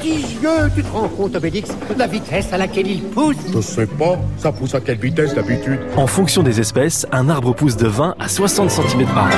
[0.00, 3.86] prodigieux Tu te rends compte, Obélix, de la vitesse à laquelle il pousse Je sais
[3.86, 7.86] pas, ça pousse à quelle vitesse d'habitude En fonction des espèces, un arbre pousse de
[7.86, 9.30] 20 à 60 cm par an.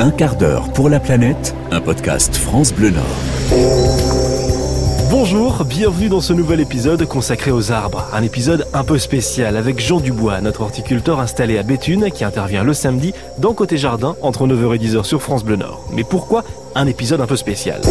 [0.00, 4.17] Un quart d'heure pour la planète, un podcast France Bleu Nord.
[5.30, 8.02] Bonjour, bienvenue dans ce nouvel épisode consacré aux arbres.
[8.14, 12.64] Un épisode un peu spécial avec Jean Dubois, notre horticulteur installé à Béthune qui intervient
[12.64, 15.84] le samedi dans Côté Jardin entre 9h et 10h sur France Bleu Nord.
[15.92, 16.44] Mais pourquoi
[16.74, 17.82] un épisode un peu spécial?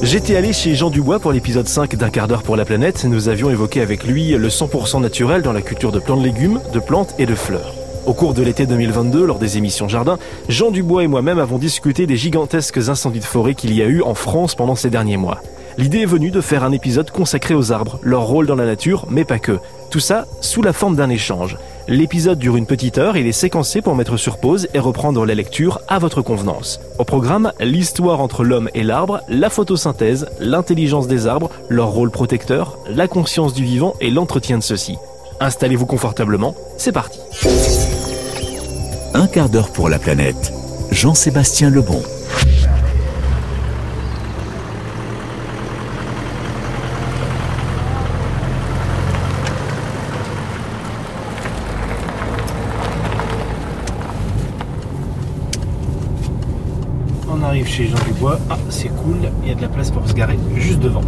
[0.00, 3.04] J'étais allé chez Jean Dubois pour l'épisode 5 d'un quart d'heure pour la planète.
[3.04, 6.60] Nous avions évoqué avec lui le 100% naturel dans la culture de plants de légumes,
[6.72, 7.74] de plantes et de fleurs.
[8.06, 10.18] Au cours de l'été 2022, lors des émissions Jardin,
[10.48, 14.02] Jean Dubois et moi-même avons discuté des gigantesques incendies de forêt qu'il y a eu
[14.02, 15.40] en France pendant ces derniers mois.
[15.78, 19.06] L'idée est venue de faire un épisode consacré aux arbres, leur rôle dans la nature,
[19.08, 19.60] mais pas que.
[19.90, 21.56] Tout ça sous la forme d'un échange.
[21.86, 25.36] L'épisode dure une petite heure, il est séquencé pour mettre sur pause et reprendre la
[25.36, 26.80] lecture à votre convenance.
[26.98, 32.76] Au programme, l'histoire entre l'homme et l'arbre, la photosynthèse, l'intelligence des arbres, leur rôle protecteur,
[32.90, 34.96] la conscience du vivant et l'entretien de ceux-ci.
[35.38, 37.20] Installez-vous confortablement, c'est parti.
[39.14, 40.52] Un quart d'heure pour la planète.
[40.90, 42.02] Jean-Sébastien Lebon.
[58.20, 61.02] Ah, c'est cool, il y a de la place pour se garer juste devant.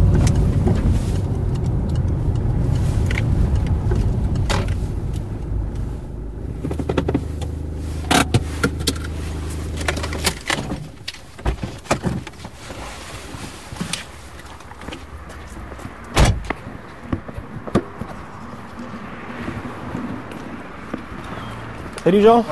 [22.03, 22.45] Salut Jean.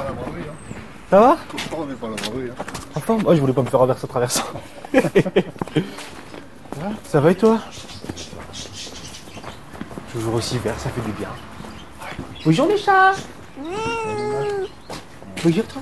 [1.09, 1.37] Ça va?
[2.95, 4.43] En forme Oh, je voulais pas me faire renverser au traversant.
[7.05, 7.59] ça va et toi?
[10.11, 11.29] Toujours aussi vert, ça fait du bien.
[12.45, 13.13] Bonjour les chats
[15.43, 15.81] Bonjour toi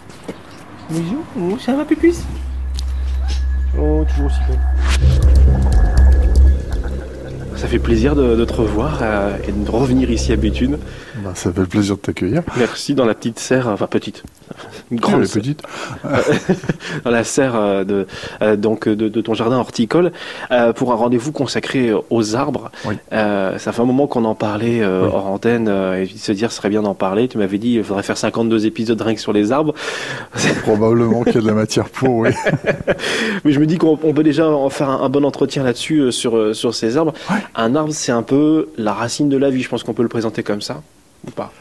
[0.90, 2.18] Bonjour Oh, ça va pupus?
[3.80, 4.60] Oh, toujours aussi belle.
[7.56, 10.78] Ça fait plaisir de, de te revoir euh, et de revenir ici à Béthune.
[11.24, 12.44] Bah, ça fait plaisir de t'accueillir.
[12.58, 14.24] Merci dans la petite serre, enfin petite,
[14.92, 15.62] Grande grande et petite.
[17.04, 18.08] dans la serre euh, de,
[18.42, 20.12] euh, donc de, de ton jardin horticole
[20.52, 22.72] euh, pour un rendez-vous consacré aux arbres.
[22.86, 22.96] Oui.
[23.12, 25.10] Euh, ça fait un moment qu'on en parlait euh, Oui.
[25.14, 27.28] hors antenne euh, et se dire ce serait bien d'en parler.
[27.28, 29.74] Tu m'avais dit il faudrait faire 52 épisodes rien que sur les arbres.
[30.64, 32.30] Probablement qu'il y a de la matière pour, oui.
[33.44, 36.00] Mais je me dis qu'on on peut déjà en faire un, un bon entretien là-dessus
[36.00, 37.14] euh, sur, euh, sur ces arbres.
[37.30, 37.38] Ouais.
[37.56, 39.62] Un arbre c'est un peu la racine de la vie.
[39.64, 40.82] Je pense qu'on peut le présenter comme ça
[41.28, 41.52] ou pas?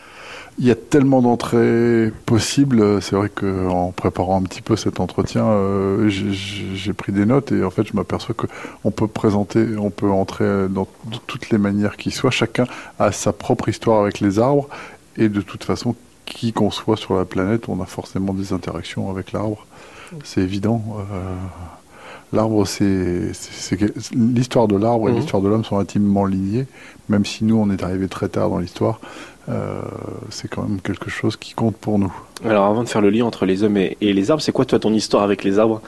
[0.58, 3.02] Il y a tellement d'entrées possibles.
[3.02, 7.62] C'est vrai qu'en préparant un petit peu cet entretien, euh, j'ai- pris des notes et
[7.62, 8.46] en fait, je m'aperçois que
[8.84, 10.88] on peut présenter, on peut entrer dans
[11.26, 12.30] toutes les manières qui soient.
[12.30, 12.64] Chacun
[12.98, 14.68] a sa propre histoire avec les arbres
[15.18, 19.10] et de toute façon, qui qu'on soit sur la planète, on a forcément des interactions
[19.10, 19.66] avec l'arbre.
[20.24, 20.82] C'est évident.
[21.12, 21.34] Euh,
[22.32, 23.30] L'arbre, c'est-
[24.12, 25.18] l'histoire de l'arbre et Mhm.
[25.18, 26.66] l'histoire de l'homme sont intimement liées,
[27.08, 29.00] même si nous on est arrivé très tard dans l'histoire.
[29.48, 29.80] Euh,
[30.30, 32.12] c'est quand même quelque chose qui compte pour nous.
[32.44, 34.64] Alors avant de faire le lien entre les hommes et, et les arbres, c'est quoi
[34.64, 35.80] toi ton histoire avec les arbres?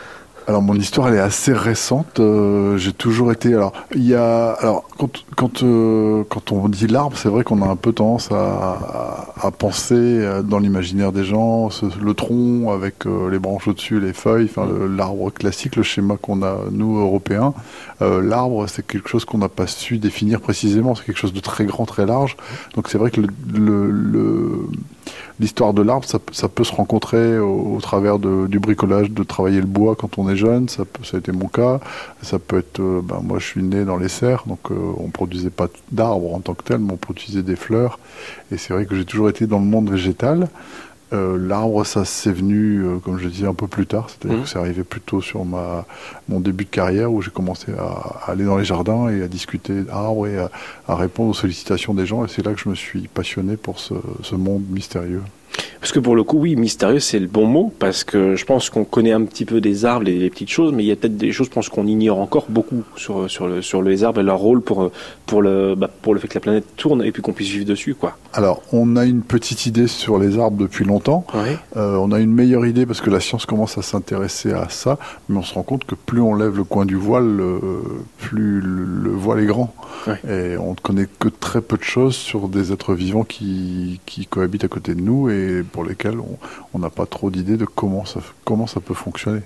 [0.48, 2.20] Alors mon histoire elle est assez récente.
[2.20, 3.53] euh, J'ai toujours été.
[3.53, 4.53] Alors il y a.
[4.53, 8.32] Alors quand quand euh, quand on dit l'arbre, c'est vrai qu'on a un peu tendance
[8.32, 13.38] à, à, à penser euh, dans l'imaginaire des gens ce- le tronc avec euh, les
[13.38, 17.53] branches au-dessus, les feuilles, enfin l'arbre classique, le schéma qu'on a nous Européens.
[18.00, 20.94] Euh, l'arbre c'est quelque chose qu'on n'a pas su définir précisément.
[20.94, 22.38] C'est quelque chose de très grand, très large.
[22.75, 24.69] Donc c'est vrai que le, le, le-
[25.41, 29.67] l'histoire de l'arbre, ça, ça peut se rencontrer au, travers du bricolage, de travailler le
[29.67, 31.81] bois quand on est jeune, ça, peut- ça a été mon cas.
[32.23, 35.09] Ça peut être, euh, ben, moi je suis né dans les serres, donc euh, on
[35.11, 37.99] produisait pas d'arbres en tant que tel, mais on produisait des fleurs.
[38.53, 40.48] Et c'est vrai que j'ai toujours été dans le monde végétal.
[41.15, 44.09] Euh, L'arbre, ça c'est venu, euh, comme je disais, un peu plus tard.
[44.10, 44.45] C'est-à-dire Mhm.
[44.45, 45.87] que c'est arrivé plutôt sur ma,
[46.28, 47.83] mon début de carrière où j'ai commencé à,
[48.27, 50.51] à aller dans les jardins et à discuter d'arbres et à,
[50.87, 52.25] à répondre aux sollicitations des gens.
[52.25, 55.22] Et c'est là que je me suis passionné pour ce, ce monde mystérieux.
[55.81, 58.69] Parce que pour le coup, oui, mystérieux, c'est le bon mot, parce que je pense
[58.69, 60.97] qu'on connaît un petit peu des arbres, les, les petites choses, mais il y a
[60.97, 64.21] peut-être des choses, je pense qu'on ignore encore beaucoup sur, sur, le, sur les arbres
[64.21, 64.91] et leur rôle pour,
[65.27, 67.65] pour, le, bah, pour le fait que la planète tourne et puis qu'on puisse vivre
[67.65, 68.16] dessus, quoi.
[68.33, 71.25] Alors, on a une petite idée sur les arbres depuis longtemps.
[71.33, 71.57] Ouais.
[71.77, 74.99] Euh, on a une meilleure idée parce que la science commence à s'intéresser à ça,
[75.28, 77.61] mais on se rend compte que plus on lève le coin du voile, euh,
[78.19, 79.75] plus le, le voile est grand.
[80.07, 80.21] Ouais.
[80.28, 84.27] Et on ne connaît que très peu de choses sur des êtres vivants qui, qui
[84.27, 85.31] cohabitent à côté de nous.
[85.31, 86.18] Et pour lesquels
[86.74, 89.41] on n'a pas trop d'idée de comment ça, comment ça peut fonctionner.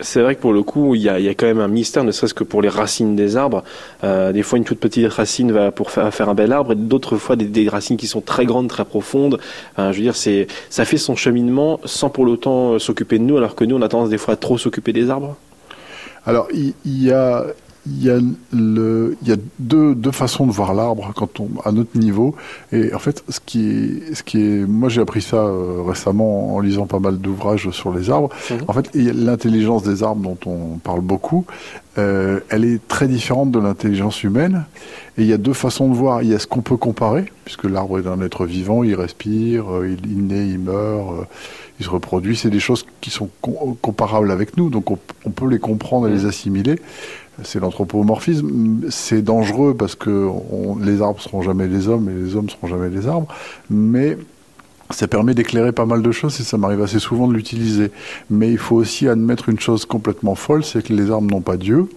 [0.00, 2.34] C'est vrai que pour le coup, il y, a, quand même un mystère, ne serait-ce
[2.34, 3.64] que pour les racines des arbres.
[4.04, 6.76] Euh, des fois, une toute petite racine va pour faire, faire un bel arbre, et
[6.76, 9.40] d'autres fois des, racines qui sont très grandes, très profondes.
[9.76, 13.56] je veux dire, c'est ça fait son cheminement sans pour l'autant s'occuper de nous, alors
[13.56, 15.36] que nous, on a tendance des fois à trop s'occuper des arbres.
[16.28, 17.46] Alors, il y, a
[17.90, 18.18] il y a,
[18.52, 22.34] le, il y a deux, deux façons de voir l'arbre quand on à notre niveau.
[22.72, 26.54] Et en fait, ce qui est, ce qui est, moi j'ai appris ça euh, récemment
[26.54, 28.30] en lisant pas mal d'ouvrages sur les arbres.
[28.50, 28.58] Mhm.
[28.68, 31.44] En fait, l'intelligence des arbres dont on parle beaucoup,
[31.98, 34.64] euh, elle est très différente de l'intelligence humaine.
[35.18, 36.22] Et il y a deux façons de voir.
[36.22, 39.70] Il y a ce qu'on peut comparer, puisque l'arbre est un être vivant, il respire,
[39.72, 41.12] euh, il, il naît, il meurt.
[41.12, 41.24] Euh,
[41.80, 43.28] il se reproduit, c'est des choses qui sont
[43.82, 46.28] comparables avec nous, donc on, on, peut les comprendre et les mhm.
[46.28, 46.76] assimiler
[47.44, 48.80] c'est l'anthropomorphisme.
[48.90, 50.28] C'est dangereux parce que
[50.82, 53.28] les arbres seront jamais les hommes et les hommes seront jamais les arbres,
[53.70, 54.16] mais
[54.90, 57.90] ça permet d'éclairer pas mal de choses et ça m'arrive assez souvent de l'utiliser.
[58.30, 61.56] Mais il faut aussi admettre une chose complètement folle, c'est que les arbres n'ont pas
[61.56, 61.88] Dieu.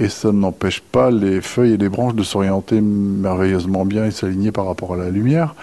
[0.00, 4.50] Et ça n'empêche pas les feuilles et les branches de s'orienter merveilleusement bien et s'aligner
[4.52, 5.54] par rapport à la lumière.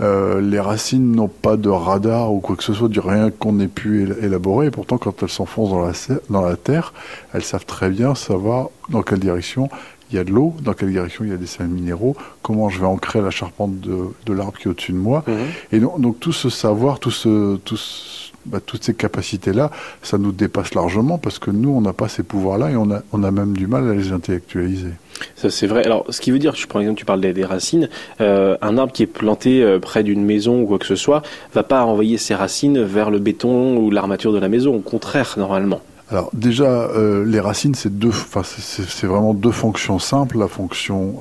[0.00, 3.60] Euh, les racines n'ont pas de radar ou quoi que ce soit, du rien qu'on
[3.60, 4.66] ait pu élaborer.
[4.66, 5.92] Et pourtant, quand elles s'enfoncent dans la,
[6.30, 6.92] dans la terre,
[7.32, 9.68] elles savent très bien savoir dans quelle direction
[10.14, 12.68] il y a de l'eau, dans quelle direction il y a des sels minéraux, comment
[12.68, 15.24] je vais ancrer la charpente de, de l'arbre qui est au-dessus de moi.
[15.26, 15.34] Mhm.
[15.72, 19.70] Et donc, donc, tout ce savoir, tout ce, tout ce bah, toutes ces capacités-là,
[20.02, 23.00] ça nous dépasse largement parce que nous, on n'a pas ces pouvoirs-là et on a,
[23.12, 24.90] on a même du mal à les intellectualiser.
[25.34, 25.84] Ça, c'est vrai.
[25.84, 27.88] Alors, ce qui veut dire, je prends exemple, tu parles des, racines,
[28.20, 31.22] euh, un arbre qui est planté euh, près d'une maison ou quoi que ce soit,
[31.54, 35.34] va pas envoyer ses racines vers le béton ou l'armature de la maison, au contraire,
[35.38, 35.80] normalement.
[36.14, 38.12] Alors déjà, euh, les racines, c'est deux,
[38.42, 40.38] c'est vraiment deux fonctions simples.
[40.38, 41.18] La fonction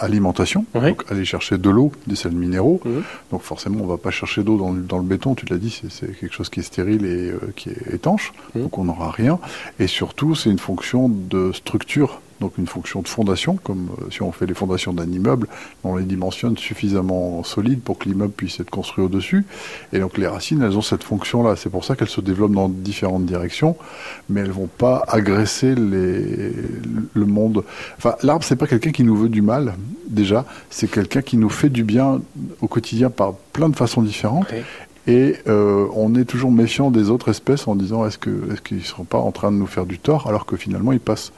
[0.00, 2.80] alimentation, donc aller chercher de l'eau, des sels minéraux.
[2.84, 3.02] Mhm.
[3.30, 6.18] Donc forcément, on va pas chercher d'eau dans, dans, le béton, tu l'as dit, c'est
[6.18, 8.62] quelque chose qui est stérile et euh, qui est étanche, mhm.
[8.62, 9.38] donc on n'aura rien.
[9.78, 14.22] Et surtout, c'est une fonction de structure donc une fonction de fondation, comme euh, si
[14.22, 15.46] on fait les fondations d'un immeuble,
[15.84, 19.44] on les dimensionne suffisamment solides pour que l'immeuble puisse être construit au-dessus.
[19.92, 21.56] Et donc les racines, elles ont cette fonction-là.
[21.56, 23.76] C'est pour ça qu'elles se développent dans différentes directions,
[24.28, 26.52] mais elles vont pas agresser les,
[27.12, 27.64] le monde.
[27.98, 29.74] Enfin, l'arbre, c'est pas quelqu'un qui nous veut du mal,
[30.08, 30.46] déjà.
[30.70, 32.20] C'est quelqu'un qui nous fait du bien
[32.60, 34.46] au quotidien par plein de façons différentes.
[35.06, 38.78] Et euh, on est toujours méfiant des autres espèces en disant est-ce qu'ils est qu'ils
[38.78, 41.32] ne seront pas en train de nous faire du tort alors que finalement ils passent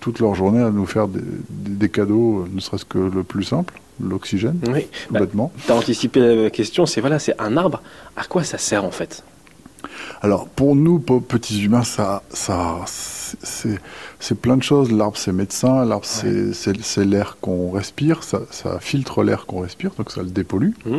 [0.00, 4.58] toute leur journée à nous faire des, cadeaux, ne serait-ce que le plus simple, l'oxygène,
[4.72, 4.86] oui.
[5.08, 5.52] complètement.
[5.54, 7.82] Bah, tu as anticipé la question, c'est voilà, c'est un arbre,
[8.16, 9.24] à quoi ça sert en fait?
[10.22, 12.84] Alors pour nous, petits humains, ça, ça,
[13.42, 14.92] c'est plein de choses.
[14.92, 15.84] L'arbre, c'est médecin.
[15.84, 18.22] L'arbre, c'est l'air qu'on respire.
[18.22, 18.40] Ça,
[18.80, 20.72] filtre l'air qu'on respire, donc ça le dépollue.
[20.84, 20.98] Mmh.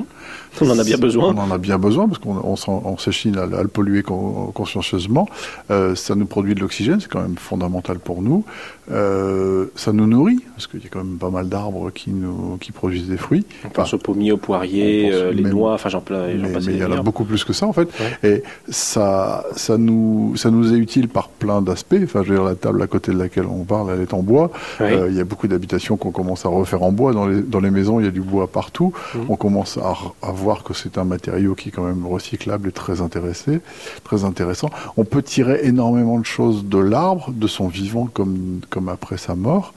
[0.62, 1.34] On en a bien besoin.
[1.34, 5.28] On en a bien besoin parce qu'on s'échine à, à, le polluer consciencieusement.
[5.72, 8.44] Euh, ça nous produit de l'oxygène, c'est quand même fondamental pour nous.
[8.90, 12.58] Euh, ça nous nourrit parce qu'il y a quand même pas mal d'arbres qui nous
[12.62, 13.46] qui produisent des fruits.
[13.66, 16.86] On pense au pommier, au poirier, euh, les noix, enfin j'en Mais, mais il y
[16.86, 17.90] en a beaucoup plus que ça en fait.
[18.24, 21.96] Et ça, ça nous, ça nous est utile par plein d'aspects.
[22.18, 24.24] Enfin, je veux dire, la table à côté de laquelle on parle, elle est en
[24.24, 24.52] bois.
[24.82, 27.14] Euh, il y a beaucoup d'habitations qu'on commence à refaire en bois.
[27.14, 28.92] Dans les, dans les maisons, il y a du bois partout.
[29.14, 29.20] Mmh.
[29.30, 32.72] On commence à, à voir que c'est un matériau qui est quand même recyclable et
[32.72, 33.62] très intéressé,
[34.04, 34.70] très intéressant.
[34.98, 39.36] On peut tirer énormément de choses de l'arbre, de son vivant comme, comme après sa
[39.36, 39.74] mort.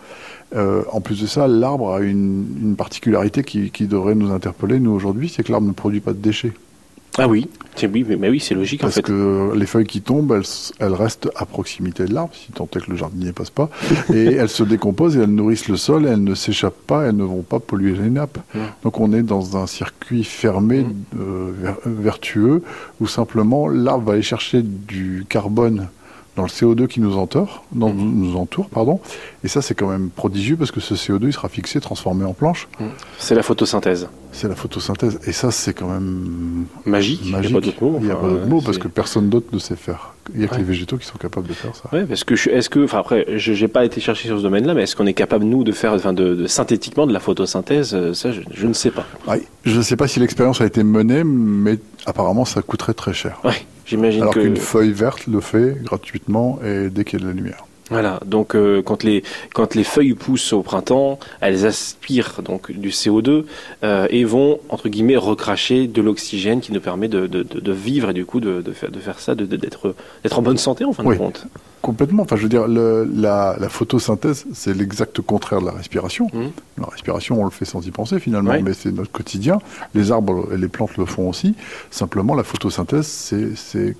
[0.54, 4.80] Euh, en plus de ça, l'arbre a une, une particularité qui, qui, devrait nous interpeller,
[4.80, 6.52] nous, aujourd'hui, c'est que l'arbre ne produit pas de déchets.
[7.22, 7.48] Ah oui,
[7.86, 9.02] mais, oui, c'est logique Parce en fait.
[9.02, 10.42] que les feuilles qui tombent, elles,
[10.78, 13.68] elles restent à proximité de l'arbre, si tant est que le jardinier passe pas,
[14.14, 17.16] et elles se décomposent et elles nourrissent le sol, et elles ne s'échappent pas, elles
[17.16, 18.38] ne vont pas polluer les nappes.
[18.82, 20.86] Donc on est dans un circuit fermé,
[21.18, 21.52] euh,
[21.84, 22.62] vertueux,
[23.00, 25.88] où simplement l'arbre va aller chercher du carbone
[26.36, 28.12] dans le CO2 qui nous entoure, dans, mhm.
[28.14, 29.00] nous entoure pardon.
[29.44, 32.32] Et ça, c'est quand même prodigieux parce que ce CO2, il sera fixé, transformé en
[32.32, 32.68] planche.
[32.78, 32.88] Mhm.
[33.18, 34.08] C'est la photosynthèse.
[34.32, 35.18] C'est la photosynthèse.
[35.26, 37.20] Et ça, c'est quand même magique.
[37.24, 37.96] Il n'y a pas d'autre mot.
[38.00, 40.14] Il n'y a pas d'autre mot parce que personne d'autre ne sait faire.
[40.32, 41.88] Il n'y a que les végétaux qui sont capables de faire ça.
[41.92, 44.74] Oui, parce que est-ce que, enfin après, je n'ai pas été chercher sur ce domaine-là,
[44.74, 48.14] mais est-ce qu'on est capable nous de faire, enfin, de, synthétiquement de la photosynthèse euh,
[48.14, 49.06] Ça, je, ne sais pas.
[49.64, 53.40] je ne sais pas si l'expérience a été menée, mais apparemment, ça coûterait très cher.
[53.42, 53.54] Oui.
[53.90, 57.34] J'imagine Alors qu'une feuille verte le fait gratuitement et dès qu'il y a de la
[57.34, 57.64] lumière.
[57.90, 62.90] Voilà, donc euh, quand, les, quand les feuilles poussent au printemps, elles aspirent donc du
[62.90, 63.44] CO2
[63.82, 68.10] euh, et vont, entre guillemets, recracher de l'oxygène qui nous permet de, de, de, vivre
[68.10, 70.92] et du coup de, de, faire, de faire ça, d'être d'être en bonne santé en
[70.92, 71.14] fin Oui.
[71.16, 71.46] de compte.
[71.82, 72.22] Complètement.
[72.22, 76.28] Enfin, je veux dire, le- la, la photosynthèse, c'est l'exact contraire de la respiration.
[76.32, 76.50] Mhm.
[76.78, 78.62] La respiration, on le fait sans y penser finalement, Oui.
[78.62, 79.58] mais c'est notre quotidien.
[79.94, 81.54] Les arbres et les plantes le font aussi.
[81.90, 83.96] Simplement, la photosynthèse, c'est c'est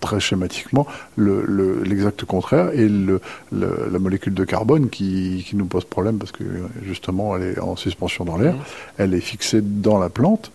[0.00, 0.86] très schématiquement
[1.16, 3.20] le- le- l'exact contraire et le,
[3.52, 6.44] la molécule de carbone qui, qui nous pose problème parce que
[6.84, 8.54] justement, elle est en suspension dans l'air.
[8.54, 8.60] Mhm.
[8.98, 10.50] Elle est fixée dans la plante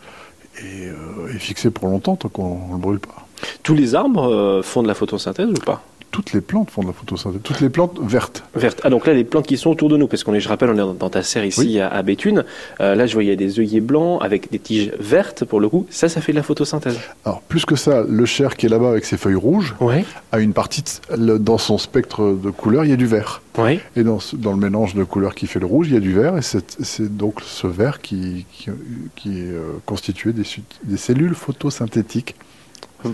[0.60, 3.28] et euh, est fixée pour longtemps tant qu'on ne le brûle pas.
[3.64, 5.84] Tous les arbres euh, font de la photosynthèse ou pas?
[6.12, 7.40] Toutes les plantes font de la photosynthèse.
[7.42, 8.44] Toutes les plantes vertes.
[8.54, 8.82] Verte.
[8.84, 10.70] Ah donc là les plantes qui sont autour de nous, parce qu'on est, je rappelle,
[10.70, 11.80] on est dans, dans ta serre ici Oui.
[11.80, 12.44] à, à Béthune.
[12.82, 15.86] Euh, là je voyais des œillets blancs avec des tiges vertes pour le coup.
[15.90, 17.00] Ça, ça fait de la photosynthèse.
[17.26, 20.04] Alors, plus que ça, le cher qui est là-bas avec ses feuilles rouges Ouais.
[20.34, 20.84] a une partie,
[21.16, 23.42] de- dans son spectre de couleurs, il y a du vert.
[23.58, 23.80] Ouais.
[23.96, 26.38] Et dans, le mélange de couleurs qui fait le rouge, il y a du vert.
[26.38, 28.70] Et c'est donc ce vert qui, qui,
[29.16, 32.36] qui est euh, constitué des cellules photosynthétiques.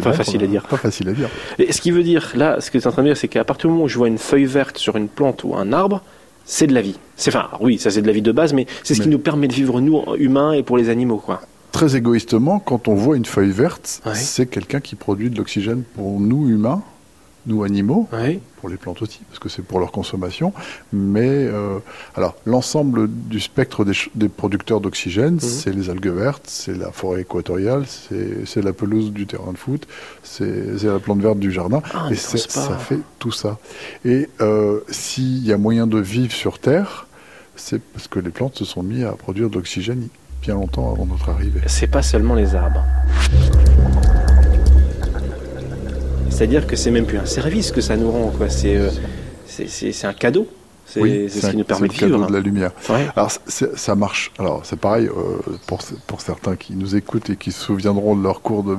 [0.03, 0.63] Pas facile à dire.
[0.63, 1.29] Pas facile à dire.
[1.60, 3.27] Et ce qui veut dire, là, ce que tu es en train de dire, c'est
[3.27, 5.72] qu'à partir du moment où je vois une feuille verte sur une plante ou un
[5.74, 6.01] arbre,
[6.46, 6.98] c'est de la vie.
[7.15, 9.20] C'est enfin, oui, ça c'est de la vie de base, mais c'est ce qui nous
[9.20, 11.41] permet de vivre nous humains et pour les animaux, quoi.
[11.72, 14.13] Très égoïstement, quand on voit une feuille verte, Ouais.
[14.15, 16.82] c'est quelqu'un qui produit de l'oxygène pour nous humains,
[17.48, 18.08] nous animaux,
[18.60, 20.54] pour les plantes aussi, parce que c'est pour leur consommation.
[20.94, 21.80] Mais euh,
[22.16, 25.39] alors l'ensemble du spectre des, producteurs d'oxygène, Mhm.
[25.39, 29.88] c'est les algues vertes, c'est la forêt équatoriale, c'est la pelouse du terrain de foot,
[30.24, 33.58] c'est la plante verte du jardin, Ah, et ça fait tout ça.
[34.06, 37.08] Et euh, s'il y a moyen de vivre sur Terre,
[37.56, 40.08] c'est parce que les plantes se sont mis à produire de l'oxygène
[40.42, 41.62] bien longtemps avant notre arrivée.
[41.66, 42.84] C'est pas seulement les arbres.
[46.38, 48.48] C'est-à-dire que c'est même plus un service que ça nous rend, quoi.
[48.48, 48.89] C'est euh,
[49.48, 50.48] c'est- un cadeau.
[50.89, 52.29] C'est Oui, ce un- qui nous permet de c'est le cadeau vivre.
[52.29, 52.72] de la lumière.
[52.89, 53.08] Ouais.
[53.15, 54.32] Alors ça marche.
[54.39, 55.12] Alors c'est pareil euh,
[55.67, 58.77] pour, pour certains qui nous écoutent et qui se souviendront de leur cours de,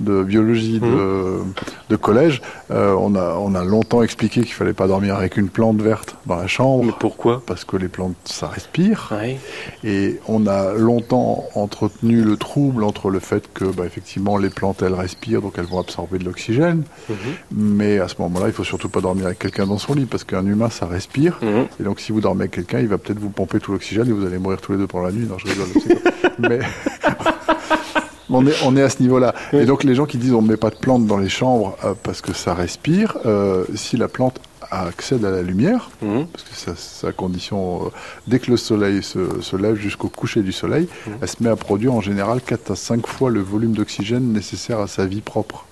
[0.00, 1.52] de biologie de, Mhm.
[1.90, 2.40] de collège.
[2.70, 6.14] euh, on, a, on a longtemps expliqué qu'il fallait pas dormir avec une plante verte
[6.26, 7.42] dans la chambre Mais pourquoi?
[7.44, 9.08] Parce que les plantes ça respire.
[9.10, 9.38] Ouais.
[9.84, 14.82] Et on a longtemps entretenu le trouble entre le fait que bah, effectivement les plantes
[14.82, 16.84] elles respirent donc elles vont absorber de l'oxygène.
[17.08, 17.16] Mhm.
[17.52, 20.22] Mais à ce moment-là il faut surtout pas dormir avec quelqu'un dans son lit parce
[20.24, 21.38] qu'un humain ça respire.
[21.48, 21.66] Mhm.
[21.80, 24.12] Et donc, si vous dormez avec quelqu'un, il va peut-être vous pomper tout l'oxygène et
[24.12, 25.26] vous allez mourir tous les deux pendant la nuit.
[25.26, 25.68] Non, je rigole.
[26.38, 26.58] Mais
[28.30, 29.34] on est, on est à ce niveau-là.
[29.52, 29.60] Oui.
[29.60, 31.76] Et donc, les gens qui disent on ne met pas de plantes dans les chambres
[31.84, 34.38] euh, parce que ça respire, euh, si la plante
[34.70, 36.26] accède à la lumière, Mhm.
[36.26, 37.88] parce que sa condition, euh,
[38.26, 41.12] dès que le soleil se, se lève jusqu'au coucher du soleil, Mhm.
[41.22, 44.78] elle se met à produire en général 4 à 5 fois le volume d'oxygène nécessaire
[44.80, 45.64] à sa vie propre.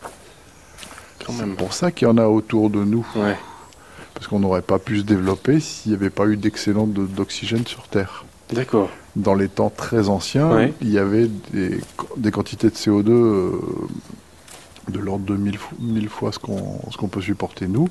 [1.29, 3.37] C'est pour ça qu'il y en a autour de nous Ouais.
[4.17, 7.67] Parce qu'on n'aurait pas pu se développer s'il n'y avait pas eu d'excellent de- d'oxygène
[7.67, 8.25] sur Terre.
[8.53, 8.89] D'accord.
[9.15, 10.73] Dans les temps très anciens, Ouais.
[10.81, 11.79] il y avait des,
[12.17, 13.51] des quantités de CO2 euh,
[14.89, 17.89] de l'ordre de mille, fo- mille fois ce qu'on peut supporter nous.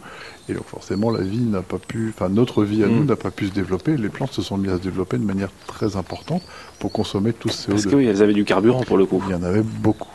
[0.50, 2.92] Et donc forcément, la vie n'a pas pu, enfin notre vie à Mm.
[2.96, 3.96] nous n'a pas pu se développer.
[3.98, 6.42] Les plantes se sont mises à se développer de manière très importante
[6.80, 7.72] pour consommer tout ce CO2.
[7.72, 9.22] Parce que oui, elles avaient du carburant pour le coup.
[9.28, 10.08] Il y en avait beaucoup.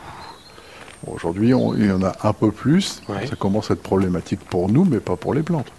[1.05, 3.01] Bon, Aujourd'hui, il y en a un peu plus.
[3.09, 3.27] Ouais.
[3.27, 5.71] Ça commence à être problématique pour nous, mais pas pour les plantes.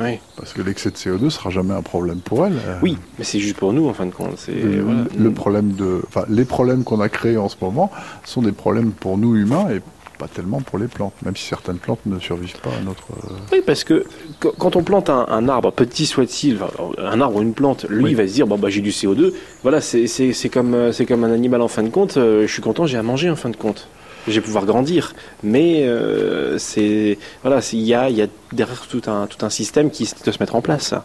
[0.00, 0.18] Oui.
[0.36, 2.54] Parce que l'excès de CO2 sera jamais un problème pour elles.
[2.66, 4.30] Euh, Oui, mais c'est juste pour nous en fin de compte.
[4.48, 5.00] Le, voilà.
[5.18, 7.90] le problème de, enfin, les problèmes qu'on a créés en ce moment
[8.24, 9.80] sont des problèmes pour nous humains et
[10.18, 13.04] pas tellement pour les plantes, même si certaines plantes ne survivent pas à notre.
[13.12, 14.04] euh, Oui, parce que
[14.38, 16.58] qu- quand on plante un, un arbre, petit soit-il,
[16.98, 18.10] un arbre ou une plante, lui Oui.
[18.10, 19.32] il va se dire bon bah j'ai du CO2.
[19.62, 20.04] Voilà, c'est
[20.52, 22.16] comme euh, c'est comme un animal en fin de compte.
[22.16, 23.88] je suis content, j'ai à manger en fin de compte.
[24.28, 28.86] Je vais pouvoir grandir, mais euh, c'est voilà, il y a il y a derrière
[28.88, 30.82] tout un tout un système qui doit se mettre en place.
[30.88, 31.04] ça.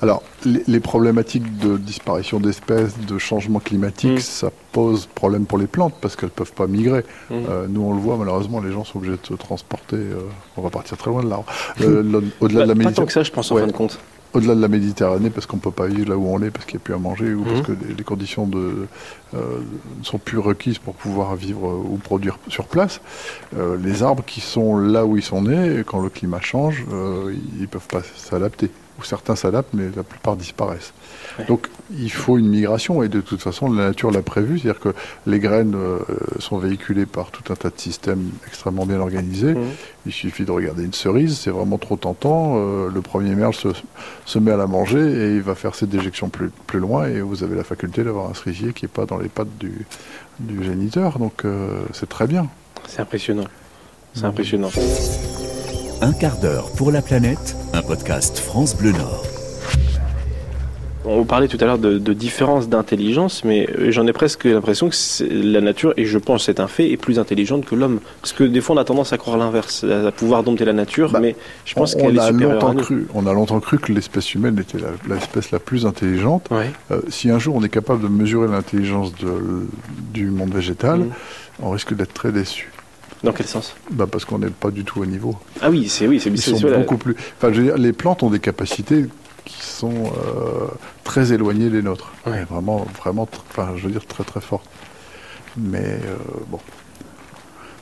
[0.00, 4.20] Alors, les, les problématiques de disparition d'espèces, de changement climatique, Mm.
[4.20, 7.00] ça pose problème pour les plantes parce qu'elles peuvent pas migrer.
[7.30, 7.34] Mm.
[7.48, 9.96] Euh, nous, on le voit, malheureusement, les gens sont obligés de se transporter.
[9.96, 10.20] euh,
[10.56, 11.46] on va partir très loin de l'arbre.
[11.80, 13.06] Euh, Au-delà de la pas tant Méditerranée.
[13.08, 13.62] que ça, je pense en Ouais.
[13.62, 13.98] fin de compte.
[14.34, 16.76] Au-delà de la Méditerranée, parce qu'on peut pas vivre là où on est, parce qu'il
[16.76, 17.76] n'y a plus à manger, ou parce Mhm.
[17.76, 18.86] que les, conditions de,
[19.34, 19.38] euh,
[19.98, 23.00] ne sont plus requises pour pouvoir vivre euh, ou produire sur place.
[23.56, 27.34] Euh, les arbres qui sont là où ils sont nés, quand le climat change, euh,
[27.56, 28.70] ils ne peuvent pas s'adapter.
[28.98, 30.92] Ou certains s'adaptent, mais la plupart disparaissent.
[31.46, 34.94] Donc il faut une migration, et de toute façon, la nature l'a prévu, c'est-à-dire que
[35.26, 35.98] les graines euh,
[36.38, 39.54] sont véhiculées par tout un tas de systèmes extrêmement bien organisés.
[39.54, 39.68] Mhm.
[40.06, 42.54] Il suffit de regarder une cerise, c'est vraiment trop tentant.
[42.56, 43.68] euh, le premier merle se,
[44.26, 47.20] se met à la manger et il va faire ses déjections plus, plus loin et
[47.20, 49.86] vous avez la faculté d'avoir un cerisier qui n'est pas dans les pattes du,
[50.40, 51.18] du géniteur.
[51.18, 52.48] Donc euh, c'est très bien.
[52.86, 53.44] C'est impressionnant.
[54.14, 54.70] C'est impressionnant.
[56.00, 59.24] Un quart d'heure pour la planète, un podcast France Bleu Nord.
[61.10, 64.90] On parlait tout à l'heure de, de différence d'intelligence, mais euh, j'en ai presque l'impression
[64.90, 68.00] que la nature, et je pense c'est un fait, est plus intelligente que l'homme.
[68.20, 71.10] Parce que des fois on a tendance à croire l'inverse, à pouvoir dompter la nature,
[71.10, 71.34] Bah, mais
[71.64, 72.80] je pense qu'elle est supérieure à nous.
[72.82, 76.46] cru, on a longtemps cru que l'espèce humaine était la- l'espèce la, plus intelligente.
[76.50, 76.70] Ouais.
[76.90, 79.12] Euh, si un jour on est capable de mesurer l'intelligence
[80.12, 81.10] du monde végétal, Mhm.
[81.62, 82.70] on risque d'être très déçu.
[83.24, 83.74] Dans quel sens?
[83.90, 85.34] Bah parce qu'on n'est pas du tout au niveau.
[85.60, 87.16] Ah oui, c'est oui, c'est Ils sont beaucoup plus.
[87.36, 89.06] Enfin, je veux dire, les plantes ont des capacités
[89.48, 90.68] qui sont euh,
[91.02, 92.12] très éloignées des nôtres.
[92.26, 92.44] Ouais.
[92.44, 94.68] Vraiment, vraiment, enfin, je veux dire très très fortes.
[95.56, 96.16] Mais euh,
[96.48, 96.60] bon,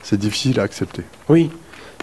[0.02, 1.02] c'est difficile à accepter.
[1.28, 1.50] Oui.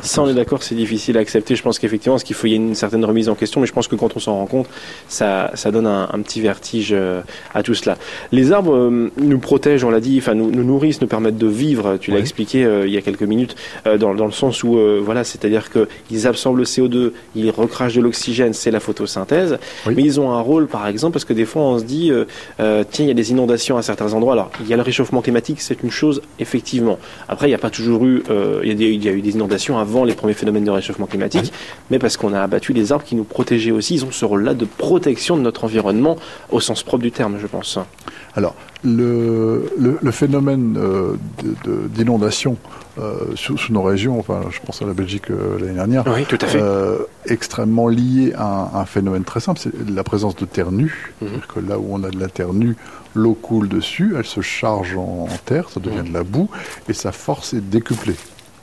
[0.02, 1.56] Ça, on est d'accord, c'est difficile à accepter.
[1.56, 3.68] Je pense qu'effectivement, ce qu'il faut, il y a une certaine remise en question, mais
[3.68, 4.68] je pense que quand on s'en rend compte,
[5.08, 7.22] ça, ça donne un, un petit vertige euh,
[7.54, 7.98] à tout cela.
[8.32, 11.48] Les arbres euh, nous protègent, on l'a dit, enfin nous, nous nourrissent, nous permettent de
[11.48, 11.98] vivre.
[12.02, 12.22] Tu l'as Oui.
[12.22, 13.56] expliqué euh, il y a quelques minutes,
[13.88, 17.50] euh, dans, dans le sens où, euh, voilà, c'est-à-dire que ils absorbent le CO2, ils
[17.52, 19.58] recrachent de l'oxygène, c'est la photosynthèse.
[19.86, 19.94] Oui.
[19.96, 22.12] Mais ils ont un rôle, par exemple, parce que des fois, on se dit,
[22.58, 24.34] tiens, il y a des inondations à certains endroits.
[24.34, 26.98] Alors, il y a le réchauffement climatique, c'est une chose, effectivement.
[27.30, 28.24] Après, il n'y a pas toujours eu,
[28.64, 30.72] il y, a des- il y a eu des inondations avant les premiers phénomènes de
[30.72, 31.52] réchauffement climatique,
[31.90, 33.96] mais parce qu'on a abattu les arbres qui nous protégeaient aussi.
[33.96, 36.18] Ils ont ce rôle-là de protection de notre environnement
[36.52, 37.78] au sens propre du terme, je pense.
[38.36, 41.16] Alors, le, le, le phénomène euh,
[41.90, 42.58] d'inondation
[43.00, 46.26] euh, sous, sous nos régions, enfin, je pense à la Belgique euh, l'année dernière, Oui,
[46.28, 46.62] tout à fait.
[47.26, 51.14] extrêmement lié à un, un phénomène très simple, c'est la présence de terre nue.
[51.20, 52.76] C'est-à-dire que là où on a de la terre nue,
[53.16, 56.10] l'eau coule dessus, elle se charge en, en terre, ça devient Mhm.
[56.10, 56.50] de la boue,
[56.90, 58.16] et sa force est décuplée.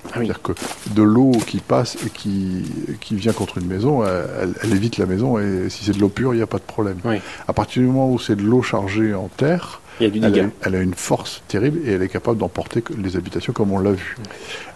[0.06, 0.26] Ah oui.
[0.26, 0.52] C'est-à-dire que
[0.90, 2.64] de l'eau qui passe et qui,
[3.00, 6.34] qui vient contre une maison, elle, évite la maison, et si c'est de l'eau pure,
[6.34, 6.98] il n'y a pas de problème.
[7.04, 7.16] Oui.
[7.46, 10.18] À partir du moment où c'est de l'eau chargée en terre, Il y a du
[10.18, 10.48] elle a, dégât.
[10.62, 13.92] elle a une force terrible et elle est capable d'emporter les habitations comme on l'a
[13.92, 14.16] vu.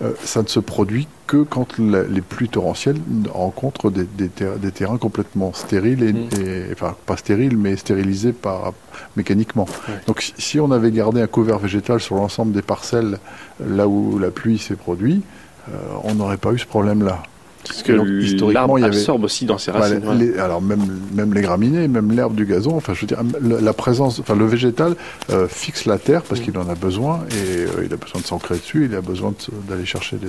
[0.02, 2.98] Euh, ça ne se produit que quand la- les pluies torrentielles
[3.32, 6.28] rencontrent des, des ter- des terrains complètement stériles, et, Mm.
[6.40, 8.74] et- enfin pas stériles mais stérilisés par,
[9.16, 9.66] mécaniquement.
[9.88, 9.94] Ouais.
[10.06, 13.18] Donc si, si on avait gardé un couvert végétal sur l'ensemble des parcelles
[13.66, 15.24] là où la pluie s'est produite,
[15.70, 15.72] euh,
[16.04, 17.22] on n'aurait pas eu ce problème-là.
[17.66, 20.00] Parce que donc, historiquement, il y avait- absorbe aussi dans ses Bah, racines.
[20.00, 20.14] les- ouais.
[20.34, 23.58] les- alors même, même les graminées, même l'herbe du gazon, enfin je veux dire, le-
[23.60, 24.96] la présence, enfin le végétal
[25.30, 26.44] euh, fixe la terre parce Mm.
[26.44, 29.34] qu'il en a besoin et euh, il a besoin de s'ancrer dessus, il a besoin
[29.68, 30.28] d'aller chercher des-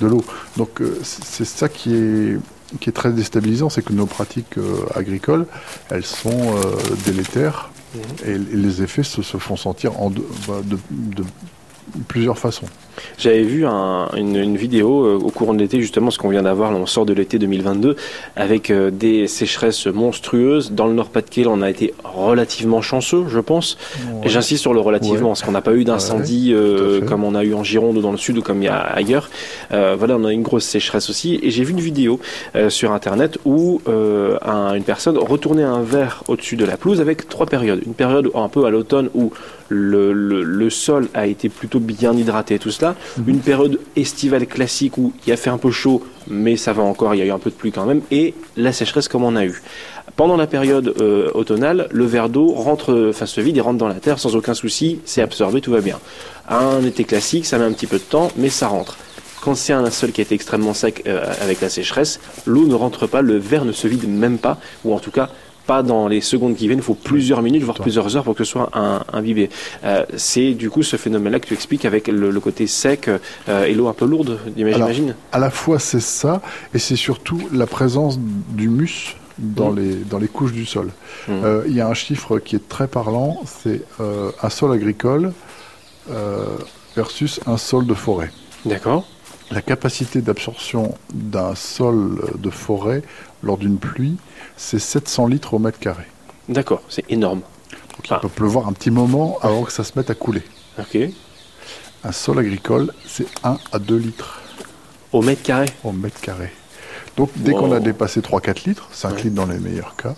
[0.00, 0.24] de l'eau.
[0.56, 2.38] Donc euh, c'est ça qui est
[2.80, 4.56] qui est très déstabilisant, c'est que nos pratiques
[4.94, 5.44] agricoles,
[5.90, 6.54] elles sont
[7.04, 8.00] délétères Mhm.
[8.26, 11.22] et, et les effets se, se font sentir en de, bah, de- de
[12.08, 12.66] plusieurs façons.
[13.18, 16.42] J'avais vu un- une, une vidéo euh, au courant de l'été, justement, ce qu'on vient
[16.42, 17.96] d'avoir, on sort de l'été 2022,
[18.36, 20.72] avec euh, des sécheresses monstrueuses.
[20.72, 23.78] Dans le Nord-Pas-de-Calais, on a été relativement chanceux, je pense.
[24.24, 25.28] Et J'insiste sur le relativement, Ouais.
[25.28, 28.12] parce qu'on n'a pas eu d'incendie euh, comme on a eu en Gironde ou dans
[28.12, 29.30] le Sud ou comme il y a ailleurs.
[29.70, 31.40] Voilà, on a une grosse sécheresse aussi.
[31.42, 32.20] Et j'ai vu une vidéo
[32.68, 37.46] sur Internet où un- une personne retournait un verre au-dessus de la pelouse avec trois
[37.46, 37.80] périodes.
[37.86, 39.32] Une période un peu à l'automne où
[39.72, 42.94] le, le- le sol a été plutôt bien hydraté, tout cela.
[43.26, 47.14] Une période estivale classique où il a fait un peu chaud, mais ça va encore,
[47.14, 48.02] il y a eu un peu de pluie quand même.
[48.10, 49.62] Et la sécheresse comme on a eu.
[50.16, 53.88] Pendant la période euh, automnale, le verre d'eau rentre, enfin se vide et rentre dans
[53.88, 55.98] la terre sans aucun souci, c'est absorbé, tout va bien.
[56.48, 58.96] Un été classique, ça met un petit peu de temps, mais ça rentre.
[59.40, 62.74] Quand c'est un sol qui a été extrêmement sec euh, avec la sécheresse, l'eau ne
[62.74, 65.30] rentre pas, le verre ne se vide même pas, ou en tout cas
[65.66, 68.44] pas dans les secondes qui viennent, il faut plusieurs minutes, voire plusieurs heures pour que
[68.44, 69.48] ce soit un, imbibé.
[69.84, 73.64] Euh, c'est du coup ce phénomène-là que tu expliques avec le, le côté sec euh,
[73.64, 75.14] et l'eau un peu lourde, j'imagine.
[75.30, 76.42] à la fois c'est ça,
[76.74, 79.78] et c'est surtout la présence d'humus dans, Mhm.
[79.78, 80.90] les, dans les couches du sol.
[81.28, 81.40] Mhm.
[81.44, 85.32] Euh, Il y a un chiffre qui est très parlant, c'est un sol agricole
[86.96, 88.30] versus un sol de forêt.
[88.66, 89.06] D'accord.
[89.50, 93.02] La capacité d'absorption d'un sol de forêt
[93.42, 94.16] lors d'une pluie,
[94.62, 96.04] c'est 700 litres au mètre carré.
[96.48, 97.40] D'accord, c'est énorme.
[97.40, 98.18] Donc il Ah.
[98.20, 100.42] peut pleuvoir un petit moment avant que ça se mette à couler.
[100.78, 100.96] Ok.
[102.04, 104.40] Un sol agricole, c'est 1 à 2 litres
[105.12, 105.66] Au mètre carré.
[105.84, 106.52] au mètre carré.
[107.16, 109.22] Donc dès qu'on a dépassé 3-4 litres, 5 Ouais.
[109.24, 110.14] litres dans les meilleurs cas,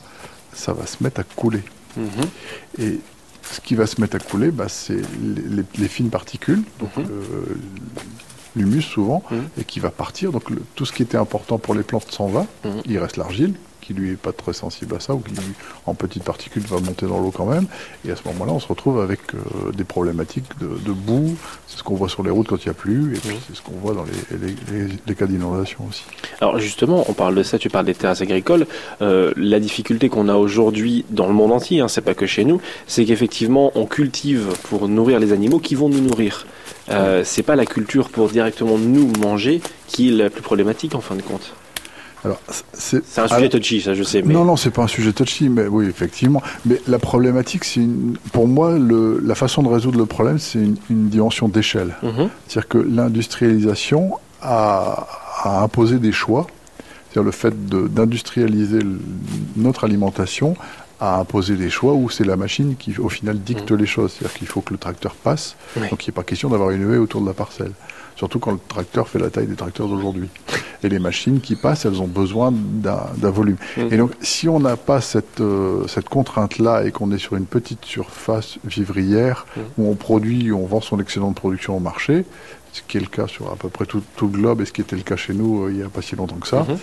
[0.52, 1.62] ça va se mettre à couler.
[1.96, 2.06] Mhm.
[2.78, 3.00] Et
[3.50, 6.96] ce qui va se mettre à couler, bah, c'est les, les- les fines particules, donc
[6.96, 7.04] Mhm.
[7.08, 7.58] le-
[8.56, 9.48] l'humus souvent, Mhm.
[9.58, 10.30] et qui va partir.
[10.32, 12.46] Donc le- tout ce qui était important pour les plantes s'en va.
[12.86, 13.54] Il reste l'argile,
[13.86, 15.32] qui lui est pas très sensible à ça, ou qui
[15.86, 17.66] en petites particules va monter dans l'eau quand même.
[18.06, 21.36] Et à ce moment-là, on se retrouve avec euh, des problématiques de, de boue.
[21.66, 23.56] C'est ce qu'on voit sur les routes quand il n'y a plus, et puis c'est
[23.56, 24.54] ce qu'on voit dans les, les-
[24.86, 26.04] les- les cas d'inondation aussi.
[26.40, 28.66] Alors justement, on parle de ça, tu parles des terrasses agricoles.
[29.02, 32.44] Euh, la difficulté qu'on a aujourd'hui dans le monde entier, hein, c'est pas que chez
[32.44, 36.46] nous, c'est qu'effectivement on cultive pour nourrir les animaux qui vont nous nourrir.
[36.90, 41.00] Euh, c'est pas la culture pour directement nous manger qui est la plus problématique en
[41.00, 41.54] fin de compte.
[42.24, 42.40] Alors,
[42.72, 44.22] c'est un sujet touchy, ça je sais.
[44.22, 44.32] Mais...
[44.32, 46.42] Non, non, c'est pas un sujet touchy, mais oui, effectivement.
[46.64, 47.86] Mais la problématique, c'est
[48.32, 51.94] pour moi, le, la façon de résoudre le problème, c'est une, dimension d'échelle.
[52.02, 52.30] Mhm.
[52.48, 55.06] C'est-à-dire que l'industrialisation a,
[55.42, 56.46] a, imposé des choix.
[57.10, 58.80] C'est-à-dire le fait d'industrialiser
[59.56, 60.56] notre alimentation
[61.00, 63.78] a imposé des choix où c'est la machine qui, au final, dicte mhm.
[63.78, 64.12] les choses.
[64.12, 66.96] C'est-à-dire qu'il faut que le tracteur passe, donc il n'est pas question d'avoir une haie
[66.96, 67.72] autour de la parcelle
[68.16, 70.28] surtout quand le tracteur fait la taille des tracteurs d'aujourd'hui.
[70.82, 73.56] Et les machines qui passent, elles ont besoin d'un volume.
[73.76, 73.80] Mmh.
[73.90, 77.46] Et donc, si on n'a pas cette, euh, cette contrainte-là et qu'on est sur une
[77.46, 79.60] petite surface vivrière mmh.
[79.78, 82.24] où on produit, on vend son excédent de production au marché,
[82.72, 84.72] ce qui est le cas sur à peu près tout, tout le globe et ce
[84.72, 86.62] qui était le cas chez nous euh, il n'y a pas si longtemps que ça,
[86.62, 86.76] mmh.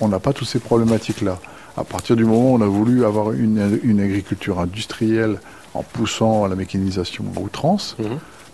[0.00, 1.38] on n'a pas toutes ces problématiques-là.
[1.76, 5.40] À partir du moment où on a voulu avoir une, une agriculture industrielle
[5.74, 7.96] en poussant à la mécanisation à outrance,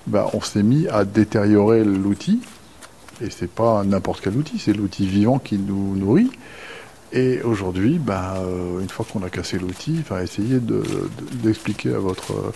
[0.08, 2.40] ben, on s'est mis à détériorer l'outil.
[3.20, 6.30] Et c'est pas n'importe quel outil, c'est l'outil vivant qui nous nourrit.
[7.12, 10.60] Et aujourd'hui, ben, euh, une fois qu'on a cassé l'outil, enfin, essayez
[11.42, 12.52] d'expliquer à votre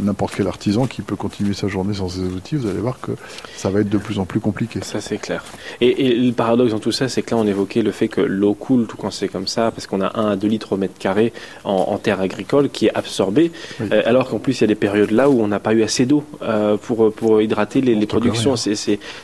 [0.00, 3.12] n'importe quel artisan qui peut continuer sa journée sans ces outils, vous allez voir que
[3.56, 4.80] ça va être de plus en plus compliqué.
[4.82, 5.44] Ça, c'est clair.
[5.80, 8.54] Et, le paradoxe dans tout ça, c'est que là, on évoquait le fait que l'eau
[8.54, 10.98] coule tout quand c'est comme ça, parce qu'on a 1 à 2 litres au mètre
[10.98, 11.32] carré
[11.64, 15.10] en, terre agricole qui est absorbée, euh, alors qu'en plus, il y a des périodes
[15.10, 18.54] là où on n'a pas eu assez d'eau euh, pour, pour hydrater les, productions.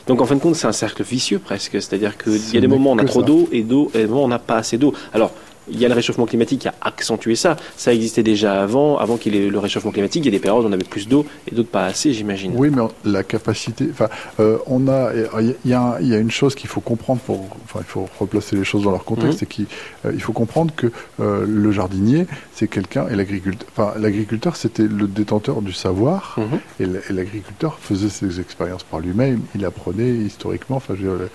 [0.07, 1.73] Donc, en fin de compte, c'est un cercle vicieux presque.
[1.73, 4.07] C'est-à-dire qu'il y a des moments où on a trop d'eau et, d'eau, et des
[4.07, 4.93] moments où on n'a pas assez d'eau.
[5.13, 5.31] Alors,
[5.71, 7.55] il y a le réchauffement climatique qui a accentué ça.
[7.77, 10.23] Ça existait déjà avant, avant qu'il y ait le réchauffement climatique.
[10.23, 12.53] Il y a des périodes où on avait plus d'eau et d'autres pas assez, j'imagine.
[12.55, 13.87] Oui, mais la capacité.
[13.91, 15.11] Enfin, euh, on a.
[15.39, 17.47] Il y, y a une chose qu'il faut comprendre pour.
[17.63, 19.33] Enfin, il faut replacer les choses dans leur contexte.
[19.33, 19.37] Mhm.
[19.39, 19.65] C'est qu'il
[20.05, 23.67] euh, il faut comprendre que euh, le jardinier, c'est quelqu'un et l'agriculteur.
[23.75, 26.59] Enfin, l'agriculteur, c'était le détenteur du savoir mhm.
[26.79, 29.41] et l'agriculteur faisait ses expériences par lui-même.
[29.55, 30.77] Il apprenait historiquement.
[30.77, 31.29] Enfin, je veux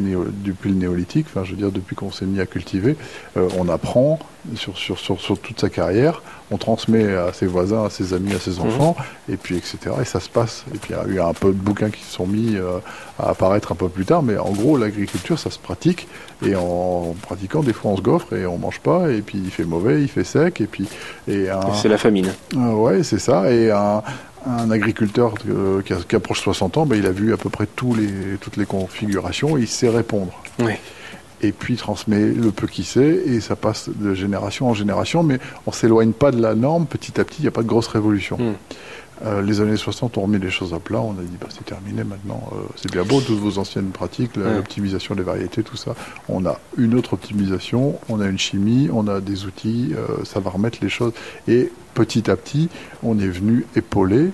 [0.00, 1.26] dire, depuis le néolithique.
[1.28, 2.96] Enfin, je veux dire, depuis qu'on s'est mis à cultiver,
[3.36, 4.18] on a apprend
[4.56, 8.38] sur, sur, sur, toute sa carrière, on transmet à ses voisins, à ses amis, à
[8.38, 8.66] ses mhm.
[8.66, 8.96] enfants,
[9.28, 9.78] et puis etc.
[10.00, 10.64] Et ça se passe.
[10.74, 12.78] Et puis il y a eu un peu de bouquins qui se sont mis euh,
[13.18, 16.08] à apparaître un peu plus tard, mais en gros, l'agriculture, ça se pratique,
[16.44, 19.50] et en pratiquant, des fois on se goffre et on mange pas, et puis il
[19.50, 20.88] fait mauvais, il fait sec, et puis...
[21.28, 22.32] Et, c'est la famine.
[22.56, 23.50] Euh, ouais, c'est ça.
[23.52, 24.02] Et un,
[24.46, 27.66] un agriculteur euh, qui, qui, approche 60 ans, ben, il a vu à peu près
[27.66, 30.32] tous les, toutes les configurations, et il sait répondre.
[30.58, 30.72] Oui
[31.42, 35.38] et puis transmet le peu qu'il sait, et ça passe de génération en génération, mais
[35.66, 37.88] on s'éloigne pas de la norme, petit à petit, il n'y a pas de grosse
[37.88, 38.36] révolution.
[38.38, 38.54] Hmm.
[39.22, 41.64] Euh, les années 60 ont remis les choses à plat, on a dit bah, c'est
[41.64, 45.94] terminé maintenant, euh, c'est bien beau, toutes vos anciennes pratiques, l'optimisation des variétés, tout ça.
[46.28, 50.40] On a une autre optimisation, on a une chimie, on a des outils, euh, ça
[50.40, 51.12] va remettre les choses.
[51.48, 52.70] Et petit à petit,
[53.02, 54.30] on est venu épauler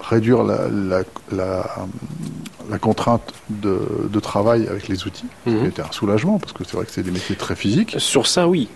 [0.00, 0.68] réduire la,
[1.32, 5.66] la, contrainte de, de, travail avec les outils, ce qui mhm.
[5.66, 7.96] était un soulagement, parce que c'est vrai que c'est des métiers très physiques.
[7.98, 8.68] Sur ça, oui.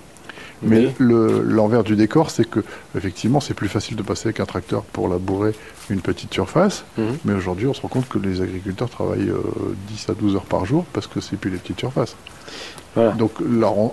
[0.65, 2.61] Mais, l'envers du décor, c'est que
[2.97, 5.55] effectivement, c'est plus facile de passer avec un tracteur pour labourer
[5.91, 6.85] une petite surface.
[6.99, 7.19] Mhm.
[7.25, 9.33] Mais aujourd'hui, on se rend compte que les agriculteurs travaillent
[9.89, 12.17] 10 euh, à 12 heures par jour parce que c'est plus les petites surfaces.
[13.19, 13.33] Donc,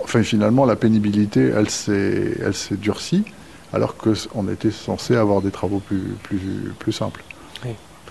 [0.04, 3.24] enfin, finalement, la pénibilité, elle s'est durcie
[3.72, 7.22] alors qu'on était censé avoir des travaux plus, plus, plus simples.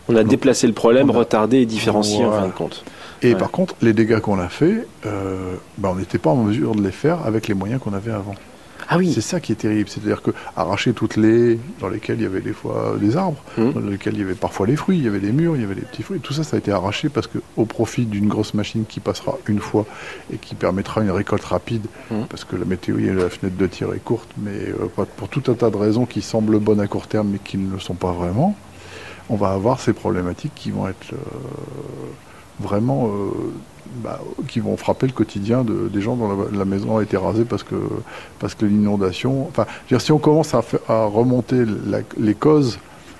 [0.07, 2.83] On a déplacé le problème, retardé et différencié en fin de compte.
[3.21, 6.73] Et par contre, les dégâts qu'on a faits, euh, ben, on n'était pas en mesure
[6.73, 8.33] de les faire avec les moyens qu'on avait avant.
[8.87, 9.11] Ah oui.
[9.13, 9.89] C'est ça qui est terrible.
[9.89, 13.73] C'est-à-dire que arracher toutes les dans lesquelles il y avait des fois des arbres, hum.
[13.73, 15.65] dans lesquels il y avait parfois les fruits, il y avait les murs, il y
[15.65, 18.27] avait les petits fruits, tout ça, ça a été arraché parce que au profit d'une
[18.27, 19.85] grosse machine qui passera une fois
[20.33, 22.25] et qui permettra une récolte rapide, hum.
[22.29, 25.53] parce que la météo, la fenêtre de tir est courte, mais euh, pour tout un
[25.53, 28.11] tas de raisons qui semblent bonnes à court terme mais qui ne le sont pas
[28.11, 28.55] vraiment,
[29.29, 31.17] on va avoir ces problématiques qui vont être euh,
[32.59, 33.31] vraiment euh,
[34.03, 37.45] bah, qui vont frapper le quotidien de, des gens dont la, maison a été rasée
[37.45, 37.75] parce que,
[38.39, 39.47] parce que l'inondation.
[39.47, 39.65] Enfin,
[39.99, 41.63] si on commence à, à remonter
[42.17, 42.79] les causes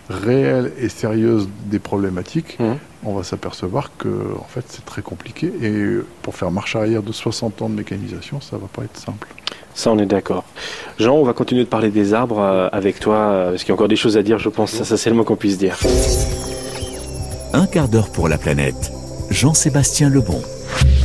[0.10, 2.74] réelles et sérieuses des problématiques, mmh.
[3.06, 4.08] on va s'apercevoir que
[4.40, 8.42] en fait c'est très compliqué et pour faire marche arrière de 60 ans de mécanisation,
[8.42, 9.28] ça va pas être simple.
[9.76, 10.44] Ça, on est d'accord.
[11.00, 13.72] Jean, on va continuer de parler des arbres euh, avec toi, euh, parce qu'il y
[13.72, 14.72] a encore des choses à dire, je pense.
[14.72, 15.78] Ça, ça c'est le mot qu'on puisse dire.
[17.54, 18.92] Un quart d'heure pour la planète.
[19.30, 20.42] Jean-Sébastien Lebon.
[20.72, 20.99] Thank you.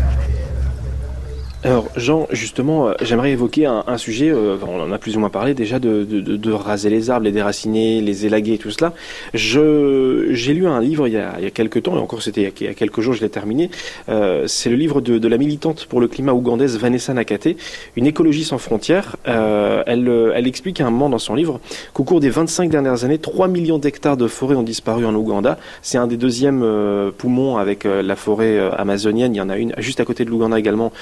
[1.65, 5.31] Alors Jean, justement, euh, j'aimerais évoquer un, sujet, euh, on en a plus ou moins
[5.31, 8.93] parlé déjà, de, raser les arbres, les déraciner, les élaguer, tout cela.
[9.33, 12.53] j'ai lu un livre il y, a, il y a quelques temps, et encore c'était
[12.61, 13.71] il y a quelques jours, je l'ai terminé.
[14.11, 17.57] Euh, c'est le livre de, la militante pour le climat ougandaise Vanessa Nakate,
[17.97, 19.17] Une écologie sans frontières.
[19.25, 21.61] elle, elle explique à un moment dans son livre
[21.95, 25.59] qu'au cours des 25 dernières années, 3 millions d'hectares de forêts ont disparu en Ouganda.
[25.81, 26.63] C'est un des deuxièmes
[27.17, 29.35] poumons avec la forêt amazonienne.
[29.35, 30.93] Il y en a une juste à côté de l'Ouganda également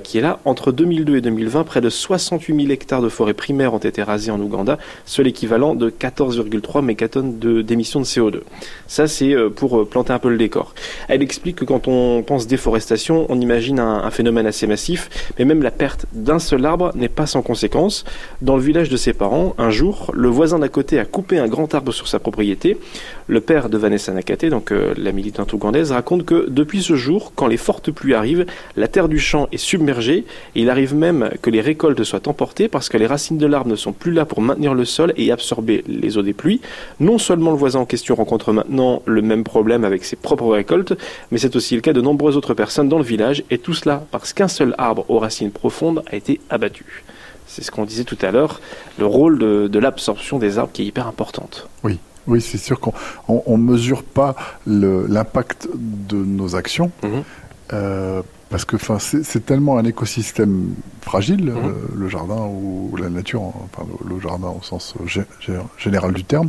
[0.00, 0.40] qui est là.
[0.44, 4.30] Entre 2002 et 2020, près de 68 000 hectares de forêts primaires ont été rasés
[4.30, 8.40] en Ouganda, soit l'équivalent de 14,3 mégatonnes d'émissions de, CO2.
[8.86, 10.74] Ça, c'est euh, pour planter un peu le décor.
[11.08, 15.44] Elle explique que quand on pense déforestation, on imagine un, un phénomène assez massif, mais
[15.44, 18.04] même la perte d'un seul arbre n'est pas sans conséquence.
[18.42, 21.48] Dans le village de ses parents, un jour, le voisin d'à côté a coupé un
[21.48, 22.78] grand arbre sur sa propriété.
[23.26, 27.32] Le père de Vanessa Nakate, donc euh, la militante ougandaise, raconte que depuis ce jour,
[27.34, 30.24] quand les fortes pluies arrivent, la terre du champ est submergée et
[30.54, 33.76] il arrive même que les récoltes soient emportées parce que les racines de l'arbre ne
[33.76, 36.60] sont plus là pour maintenir le sol et absorber les eaux des pluies.
[37.00, 40.94] Non seulement le voisin en question rencontre maintenant le même problème avec ses propres récoltes,
[41.30, 44.04] mais c'est aussi le cas de nombreuses autres personnes dans le village et tout cela
[44.10, 47.04] parce qu'un seul arbre aux racines profondes a été abattu.
[47.46, 48.60] C'est ce qu'on disait tout à l'heure,
[48.98, 51.68] le rôle de, de l'absorption des arbres qui est hyper importante.
[51.82, 51.98] Oui.
[52.26, 52.92] Oui, c'est sûr qu'on
[53.48, 56.92] ne mesure pas l'impact de nos actions.
[57.02, 57.22] Mhm.
[57.72, 61.56] Euh, parce que c'est tellement un écosystème fragile, Mhm.
[61.56, 66.12] euh, le jardin ou la nature, enfin le, le jardin au sens gé- gé- général
[66.12, 66.48] du terme,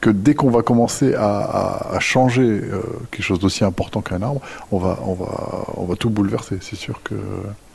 [0.00, 4.22] que dès qu'on va commencer à, à- à changer euh, quelque chose d'aussi important qu'un
[4.22, 4.40] arbre,
[4.72, 6.58] on va, on, va, on va tout bouleverser.
[6.62, 7.14] C'est sûr que.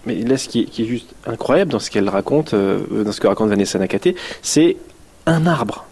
[0.08, 3.12] Mais là, ce qui est, qui est juste incroyable dans ce qu'elle raconte, euh, dans
[3.12, 4.10] ce que raconte Vanessa Nakate,
[4.42, 4.78] c'est
[5.28, 5.86] un arbre.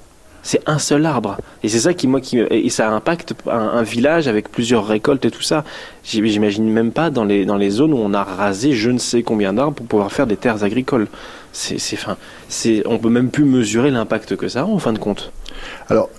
[0.47, 1.37] C'est un seul arbre.
[1.63, 5.25] Et c'est ça qui, moi, qui, et ça impacte un, un village avec plusieurs récoltes
[5.25, 5.63] et tout ça.
[6.03, 8.99] J'im- J'imagine même pas dans les, dans les zones où on a rasé je ne
[8.99, 11.07] sais combien d'arbres pour pouvoir faire des terres agricoles.
[11.51, 12.15] C'est, c'est, fin,
[12.47, 15.31] c'est, on peut même plus mesurer l'impact que ça a en fin de compte.
[15.89, 16.09] Alors,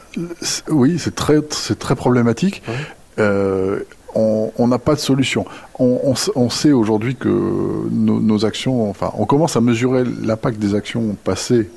[0.71, 2.62] oui, c'est très, c'est très problématique.
[2.67, 2.75] Ouais.
[3.21, 3.79] Euh,
[4.19, 5.45] on n'a pas de solution.
[5.79, 10.05] On, on s- on sait aujourd'hui que nos, nos actions, enfin, on commence à mesurer
[10.23, 11.69] l'impact des actions passées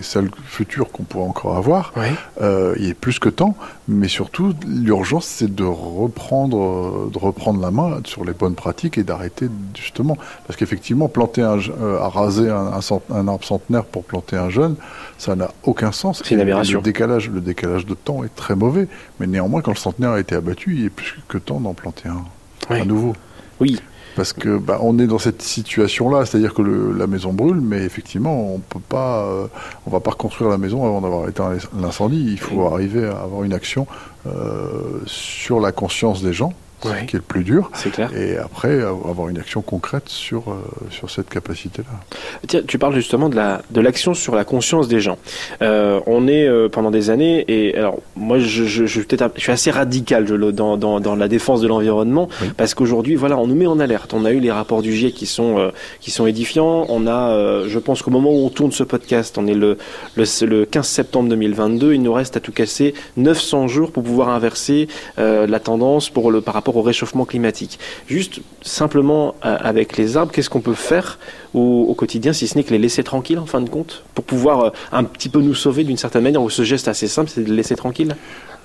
[0.00, 1.92] et, celles futures qu'on pourrait encore avoir.
[1.96, 2.12] Ouais.
[2.42, 3.54] Euh, il est plus que temps,
[3.88, 9.02] mais surtout l'urgence, c'est de reprendre, de reprendre la main sur les bonnes pratiques et
[9.02, 14.04] d'arrêter justement, parce qu'effectivement, planter un, euh, raser un, un cent- un arbre centenaire pour
[14.04, 14.76] planter un jeune,
[15.18, 16.22] ça n'a aucun sens.
[16.24, 16.78] C'est une aberration.
[16.78, 20.20] Le décalage, le décalage de temps est très mauvais, mais néanmoins, quand le centenaire a
[20.20, 23.14] été abattu, il est plus que temps d'en planter un nouveau.
[23.60, 23.78] Oui.
[24.16, 27.78] Parce que bah, on est dans cette situation-là, c'est-à-dire que le- la maison brûle, mais
[27.84, 29.46] effectivement, on peut pas, euh,
[29.86, 32.26] on va pas reconstruire la maison avant d'avoir éteint l'incendie.
[32.30, 33.86] Il faut arriver à avoir une action
[34.26, 36.52] euh, sur la conscience des gens,
[36.84, 37.00] Ouais.
[37.00, 38.10] ce qui est le plus dur, C'est clair.
[38.16, 40.54] et après avoir une action concrète sur euh,
[40.90, 42.62] sur cette capacité-là.
[42.66, 45.18] Tu parles justement de la de l'action sur la conscience des gens.
[45.62, 49.50] Euh, on est euh, pendant des années et alors moi je je, je, suis je
[49.50, 52.48] assez radical je, dans, dans dans la défense de l'environnement Oui.
[52.56, 54.14] parce qu'aujourd'hui voilà on nous met en alerte.
[54.14, 56.86] On a eu les rapports du GIEC qui sont euh, qui sont édifiants.
[56.88, 59.76] On a je pense qu'au moment où on tourne ce podcast, on est le
[60.16, 61.94] le, le 15 septembre 2022.
[61.94, 64.88] Il nous reste à tout casser 900 jours pour pouvoir inverser
[65.18, 67.78] la tendance pour le par rapport au réchauffement climatique.
[68.08, 71.18] Juste simplement euh, avec les arbres, qu'est-ce qu'on peut faire
[71.54, 74.24] au, au quotidien, si ce n'est que les laisser tranquilles en fin de compte, pour
[74.24, 77.30] pouvoir euh, un petit peu nous sauver d'une certaine manière, ou ce geste assez simple,
[77.32, 78.16] c'est de les laisser tranquilles?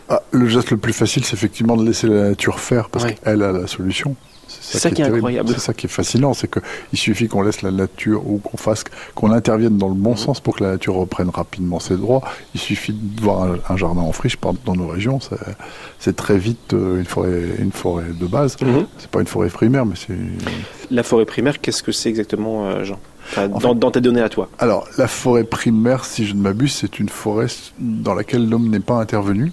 [0.10, 3.16] Ah, le geste le plus facile, c'est effectivement de laisser la nature faire, parce Ouais.
[3.24, 4.16] qu'elle a la solution.
[4.68, 5.50] C'est ça qui est incroyable.
[5.54, 6.60] C'est ça qui est fascinant, c'est que
[6.92, 10.18] il suffit qu'on laisse la nature ou qu'on fasse, qu'on intervienne dans le bon Mhm.
[10.18, 12.22] sens pour que la nature reprenne rapidement ses droits.
[12.54, 15.20] Il suffit de voir un, jardin en friche dans nos régions,
[16.00, 18.56] c'est- très vite euh, une forêt, une forêt de base.
[18.98, 20.16] C'est pas une forêt primaire, mais c'est.
[20.92, 23.00] La forêt primaire, qu'est-ce que c'est exactement, euh, Jean?
[23.54, 24.50] Enfin, dans tes données à toi.
[24.60, 27.48] Alors, la forêt primaire, si je ne m'abuse, c'est une forêt
[27.80, 29.52] dans laquelle l'homme n'est pas intervenu.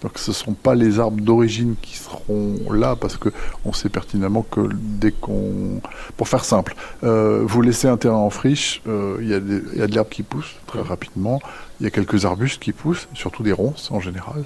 [0.00, 3.30] Donc ce ne sont pas les arbres d'origine qui seront là parce que
[3.64, 5.80] on sait pertinemment que dès qu'on...
[6.16, 9.82] Pour faire simple, euh, vous laissez un terrain en friche, euh, il y, a y
[9.82, 11.40] a de l'herbe qui pousse très rapidement,
[11.80, 14.44] il y a quelques arbustes qui poussent, surtout des ronces en général,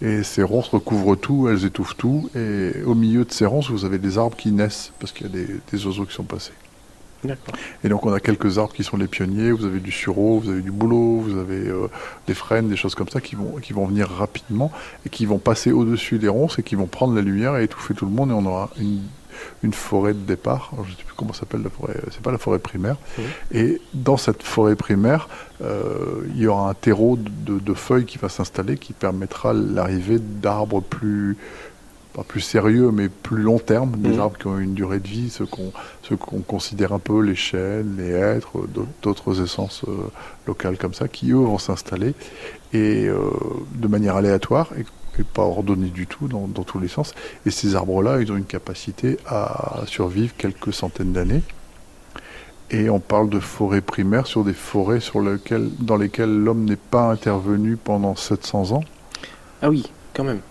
[0.00, 3.84] et ces ronces recouvrent tout, elles étouffent tout, et au milieu de ces ronces, vous
[3.84, 6.52] avez des arbres qui naissent parce qu'il y a des oiseaux qui sont passés.
[7.84, 10.50] Et donc on a quelques arbres qui sont les pionniers, vous avez du sureau, vous
[10.50, 11.88] avez du bouleau, vous avez euh,
[12.26, 14.70] des frênes, des choses comme ça qui vont, qui vont venir rapidement
[15.04, 17.94] et qui vont passer au-dessus des ronces et qui vont prendre la lumière et étouffer
[17.94, 19.02] tout le monde et on aura une,
[19.62, 20.70] une forêt de départ.
[20.76, 22.96] Je ne sais plus comment ça s'appelle la forêt, c'est pas la forêt primaire.
[23.52, 25.28] Et dans cette forêt primaire,
[25.62, 30.80] euh, il y aura un terreau de feuilles qui va s'installer qui permettra l'arrivée d'arbres
[30.80, 31.36] plus
[32.12, 34.18] pas plus sérieux, mais plus long terme, des Mhm.
[34.18, 35.72] arbres qui ont une durée de vie, ceux qu'on
[36.20, 39.92] qu'on considère un peu les chênes, les hêtres, d'autres- d'autres essences euh,
[40.46, 42.14] locales comme ça, qui eux vont s'installer
[42.72, 43.18] et euh,
[43.74, 44.86] de manière aléatoire et,
[45.20, 47.14] et pas ordonnée du tout dans, dans tous les sens.
[47.46, 51.42] Et ces arbres-là, ils ont une capacité à survivre quelques centaines d'années.
[52.70, 56.76] Et on parle de forêts primaires sur des forêts sur lesquelles, dans lesquelles l'homme n'est
[56.76, 58.84] pas intervenu pendant 700 ans.
[59.62, 60.42] Ah oui, quand même.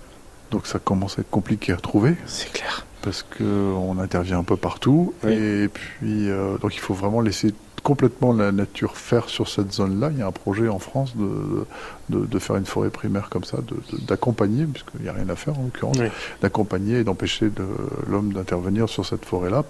[0.51, 2.15] Donc ça commence à être compliqué à trouver.
[2.25, 2.85] C'est clair.
[3.01, 5.13] parce qu'on intervient un peu partout.
[5.23, 5.33] Oui.
[5.33, 10.09] Et puis, euh, donc il faut vraiment laisser complètement la nature faire sur cette zone-là.
[10.11, 11.65] Il y a un projet en France de,
[12.09, 13.59] de, de faire une forêt primaire comme ça,
[14.07, 16.07] d'accompagner, puisqu'il n'y a rien à faire en l'occurrence, Oui.
[16.41, 17.63] d'accompagner et d'empêcher de-
[18.09, 19.63] l'homme d'intervenir sur cette forêt-là.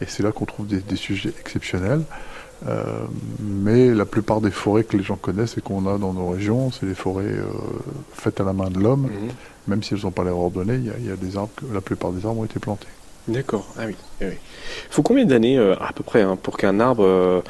[0.00, 2.02] Et c'est là qu'on trouve des, des sujets exceptionnels.
[2.66, 3.04] Euh,
[3.40, 6.70] mais la plupart des forêts que les gens connaissent et qu'on a dans nos régions,
[6.72, 7.44] c'est des forêts euh,
[8.12, 9.02] faites à la main de l'homme.
[9.02, 9.28] Mhm.
[9.68, 11.50] Même si elles n'ont pas l'air ordonnées, il y, a, il y a des arbres,
[11.56, 12.88] que- la plupart des arbres ont été plantés.
[13.28, 13.94] D'accord, ah oui.
[14.22, 14.36] oui, oui.
[14.88, 17.42] faut combien d'années euh, à peu près hein, pour qu'un arbre, euh,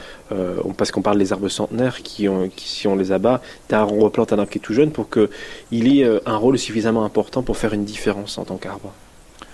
[0.77, 3.41] parce qu'on parle des arbres centenaires qui, ont, qui si on les abat,
[3.73, 7.43] on replante un arbre qui est tout jeune pour qu'il ait un rôle suffisamment important
[7.43, 9.08] pour faire une différence en tant qu'arbre Il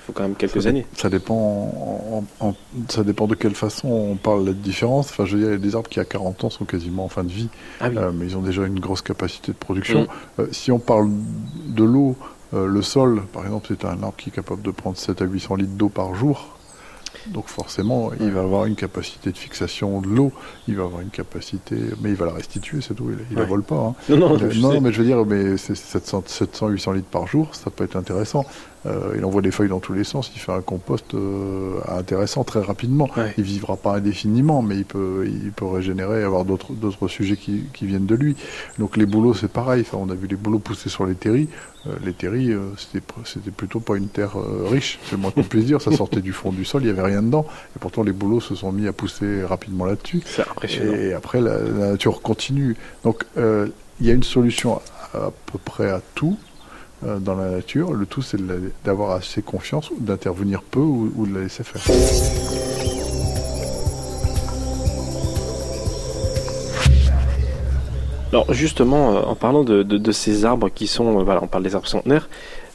[0.07, 0.87] faut quand même quelques ça, années.
[0.97, 2.55] Ça dépend, en- en- en-
[2.89, 5.09] ça dépend de quelle façon on parle de différence.
[5.11, 7.05] Enfin, je veux dire, il y a des arbres qui à 40 ans sont quasiment
[7.05, 7.49] en fin de vie,
[7.81, 10.03] Ah oui, euh, mais ils ont déjà une grosse capacité de production.
[10.03, 10.07] Mm.
[10.43, 11.11] Euh, si on parle
[11.67, 12.17] de l'eau,
[12.53, 15.25] euh, le sol, par exemple, c'est un arbre qui est capable de prendre 7 à
[15.25, 16.49] 800 litres d'eau par jour.
[17.29, 20.31] Donc forcément, il va avoir une capacité de fixation de l'eau,
[20.69, 23.45] il va avoir une capacité, mais il va la restituer cette eau, il, il la
[23.45, 23.77] vole pas.
[23.77, 23.95] hein.
[24.11, 27.27] non, non, je non, mais je veux dire, mais c'est 700, 700, 800 litres par
[27.27, 28.45] jour, ça peut être intéressant.
[28.87, 32.45] Euh, il envoie des feuilles dans tous les sens, il fait un compost euh, intéressant
[32.45, 33.09] très rapidement.
[33.17, 33.33] Ouais.
[33.39, 37.65] Il vivra pas indéfiniment, mais il peut, il peut régénérer, avoir d'autres, d'autres sujets qui,
[37.73, 38.37] qui viennent de lui.
[38.79, 39.83] Donc les bouleaux, c'est pareil.
[39.87, 41.49] Enfin, on a vu les bouleaux pousser sur les terris.
[41.87, 44.37] Euh, les terris, c'était, c'était plutôt pas une terre
[44.71, 45.81] riche, c'est le moins qu'on puisse dire.
[45.81, 47.47] Ça sortait du fond du sol, il y avait rien dedans.
[47.75, 50.21] Et pourtant, les bouleaux se sont mis à pousser rapidement là-dessus.
[50.27, 50.95] C'est impressionnant.
[50.95, 52.77] Et après, la, la nature continue.
[53.03, 54.81] Donc, il y a une solution
[55.15, 56.37] à, à peu près à tout
[57.07, 57.93] euh, dans la nature.
[57.93, 58.39] Le tout, c'est
[58.85, 61.83] d'avoir assez confiance, d'intervenir peu ou, ou de la laisser faire.
[68.33, 71.47] Alors justement, euh, en parlant de, de- de ces arbres qui sont, euh, voilà, on
[71.47, 72.29] parle des arbres centenaires,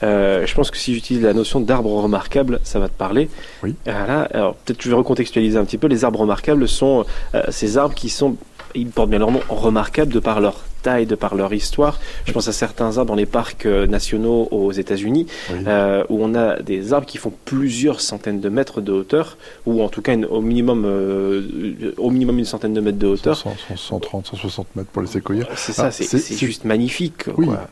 [0.03, 3.29] euh, je pense que si j'utilise la notion d'arbre remarquable, ça va te parler.
[3.61, 3.75] Oui.
[3.85, 5.87] Alors peut-être que je vais recontextualiser un petit peu.
[5.87, 7.03] Les arbres remarquables sont
[7.35, 8.37] euh, ces arbres qui sont,
[8.75, 11.99] ils portent bien leur nom, remarquables de par leur taille, de par leur histoire.
[12.25, 15.57] Je pense à certains arbres dans les parcs euh, nationaux aux États-Unis, Oui.
[15.67, 19.83] euh, où on a des arbres qui font plusieurs centaines de mètres de hauteur, ou
[19.83, 23.35] en tout cas une- au minimum, euh, au minimum une centaine de mètres de hauteur.
[23.37, 25.43] 100, 130, 160 mètres pour les séquoias.
[25.57, 27.25] C'est ça, Ah, c'est juste magnifique.
[27.37, 27.47] Oui.
[27.47, 27.67] quoi.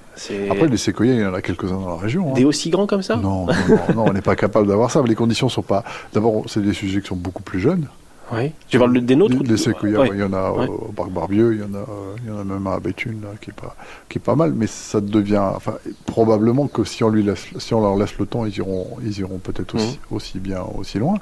[0.49, 2.29] Après, les séquoias, il y en a quelques-uns dans la région.
[2.31, 2.33] hein.
[2.33, 3.15] des aussi grands comme ça?
[3.15, 5.01] Non, non, non, non, on n'est pas capable d'avoir ça.
[5.07, 5.85] Les conditions sont pas.
[6.13, 7.87] D'abord, c'est des sujets qui sont beaucoup plus jeunes.
[8.33, 8.51] Oui.
[8.67, 10.09] Tu parles des nôtres séquoias, Ouais.
[10.13, 10.67] il y en a Ouais.
[10.67, 13.21] au parc Barbieux, il y en a, euh, il y en a même à Béthune
[13.21, 13.75] là, qui est pas,
[14.09, 14.51] qui est pas mal.
[14.53, 18.25] Mais ça devient, enfin, probablement que si on lui laisse, si on leur laisse le
[18.25, 20.15] temps, ils iront, ils iront peut-être aussi, Mhm.
[20.17, 21.15] aussi bien, aussi loin.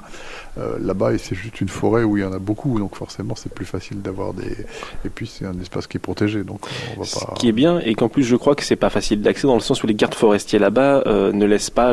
[0.58, 3.34] Euh, Là-bas, et c'est juste une forêt où il y en a beaucoup, donc forcément,
[3.34, 4.52] c'est plus facile d'avoir des.
[5.04, 6.60] Et puis, c'est un espace qui est protégé, donc
[6.96, 7.34] on va Ce pas.
[7.36, 9.60] qui est bien, et qu'en plus je crois que c'est pas facile d'accès dans le
[9.60, 11.92] sens où les gardes forestiers là-bas euh, ne laissent pas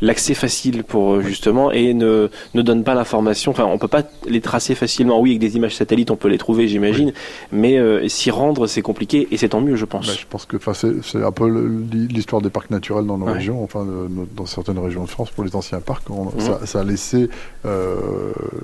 [0.00, 3.50] l'accès facile pour euh, justement et ne, ne donnent pas l'information.
[3.50, 5.20] Enfin, on peut pas les tracer facilement.
[5.20, 7.12] Oui, avec des images satellites, on peut les trouver, j'imagine,
[7.52, 10.06] mais euh, s'y rendre, c'est compliqué et c'est tant mieux, je pense.
[10.06, 11.48] Bah, je pense que enfin, c'est un peu
[11.92, 13.32] l'histoire des parcs naturels dans nos Ouais.
[13.32, 13.84] régions, enfin
[14.36, 16.40] dans certaines régions de France, pour les anciens parcs, on- Mhm.
[16.40, 17.28] ça, ça a laissé
[17.64, 18.02] euh,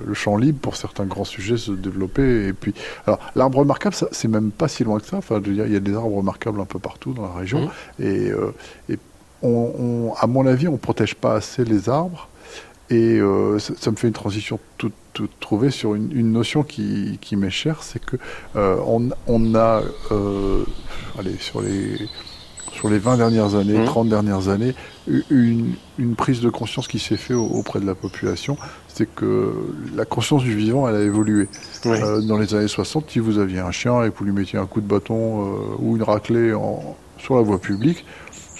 [0.05, 2.47] le champ libre pour certains grands sujets se développer.
[2.47, 2.73] Et puis,
[3.07, 5.17] alors l'arbre remarquable, c'est même pas si loin que ça.
[5.17, 7.33] Enfin, je veux dire, il y a des arbres remarquables un peu partout dans la
[7.33, 8.05] région, Mhm.
[8.05, 8.51] et, euh,
[8.89, 8.97] et
[9.43, 12.27] on, on- à mon avis, on protège pas assez les arbres.
[12.89, 16.61] Et euh, ça, ça me fait une transition toute, toute trouvée sur une, une notion
[16.63, 18.17] qui, qui m'est chère, c'est que
[18.57, 20.65] euh, on, on a, euh,
[21.17, 21.97] allez, sur les,
[22.73, 23.85] sur les 20 dernières années, Mhm.
[23.85, 24.75] 30 dernières années,
[25.29, 28.57] une, une prise de conscience qui s'est faite au- auprès de la population,
[29.01, 29.51] c'est que
[29.95, 31.47] la conscience du vivant, elle a évolué.
[31.85, 31.91] Oui.
[31.99, 34.59] Euh, dans les années 60, si vous aviez un chien et que vous lui mettiez
[34.59, 38.05] un coup de bâton euh, ou une raclée en, sur la voie publique,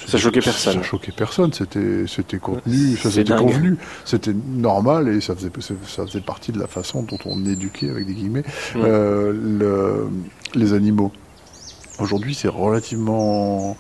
[0.08, 0.74] Ça choquait personne.
[0.74, 1.54] Ça choquait personne.
[1.54, 6.60] C'était, c'était contenu, ça c'était convenu, c'était normal et ça faisait, ça faisait partie de
[6.60, 8.44] la façon dont on éduquait avec des guillemets
[8.78, 10.08] euh, le-
[10.56, 11.12] les animaux.
[12.00, 13.78] Aujourd'hui, c'est relativement,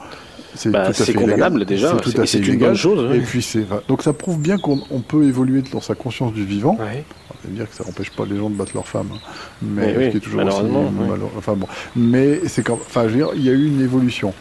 [0.56, 1.98] c'est Bah, condamnable déjà.
[2.26, 3.14] C'est une bonne chose.
[3.16, 6.44] Et puis c'est donc ça prouve bien qu'on on peut évoluer dans sa conscience du
[6.46, 6.78] vivant.
[6.80, 7.04] Ouais.
[7.42, 9.20] Ça veut dire que ça n'empêche pas les gens de battre leurs femmes, hein.
[9.64, 11.18] mais Oui, qui est toujours aussi oui.
[11.38, 14.34] Enfin bon, mais c'est quand, enfin, je veux dire, il y a eu une évolution.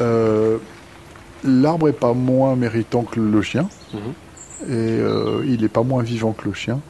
[0.00, 0.58] Euh,
[1.42, 4.00] L'arbre est pas moins méritant que le chien, Mhm.
[4.68, 6.80] et euh, il est pas moins vivant que le chien,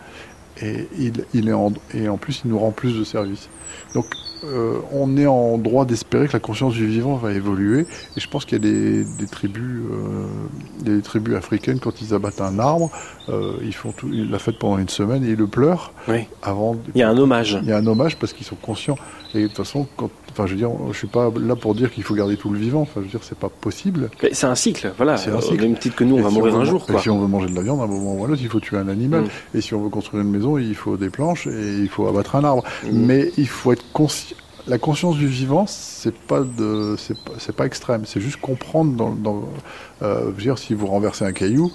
[0.62, 3.48] et il, il est en, et en plus il nous rend plus de services.
[3.94, 4.04] Donc
[4.44, 7.80] euh, on est en droit d'espérer que la conscience du vivant va évoluer,
[8.16, 10.26] et je pense qu'il y a des, des tribus, euh,
[10.82, 12.90] des tribus africaines quand ils abattent un arbre,
[13.28, 16.26] euh, ils font tout, la fête pendant une semaine et ils le pleurent Oui.
[16.42, 16.76] avant.
[16.94, 17.58] Il y a un hommage.
[17.62, 18.96] Il y a un hommage parce qu'ils sont conscients.
[19.34, 21.92] Et de toute façon, quand, Enfin, je veux dire, je suis pas là pour dire
[21.92, 22.80] qu'il faut garder tout le vivant.
[22.80, 24.10] Enfin, je veux dire, c'est pas possible.
[24.32, 25.16] C'est un cycle, voilà.
[25.16, 25.62] C'est un cycle.
[25.62, 27.20] même titre que nous, on Et va si mourir veut un jour, et si on
[27.20, 28.78] veut manger de la viande, à un moment ou à un autre, il faut tuer
[28.78, 29.22] un animal.
[29.22, 29.28] Mm.
[29.56, 32.34] Et si on veut construire une maison, il faut des planches et il faut abattre
[32.34, 32.64] un arbre.
[32.82, 32.88] Mm.
[32.92, 34.36] Mais il faut être conscient.
[34.66, 38.02] La conscience du vivant, c'est pas de, c'est pas, extrême.
[38.04, 39.44] C'est juste comprendre dans, dans
[40.02, 41.70] euh, je veux dire, si vous renversez un caillou,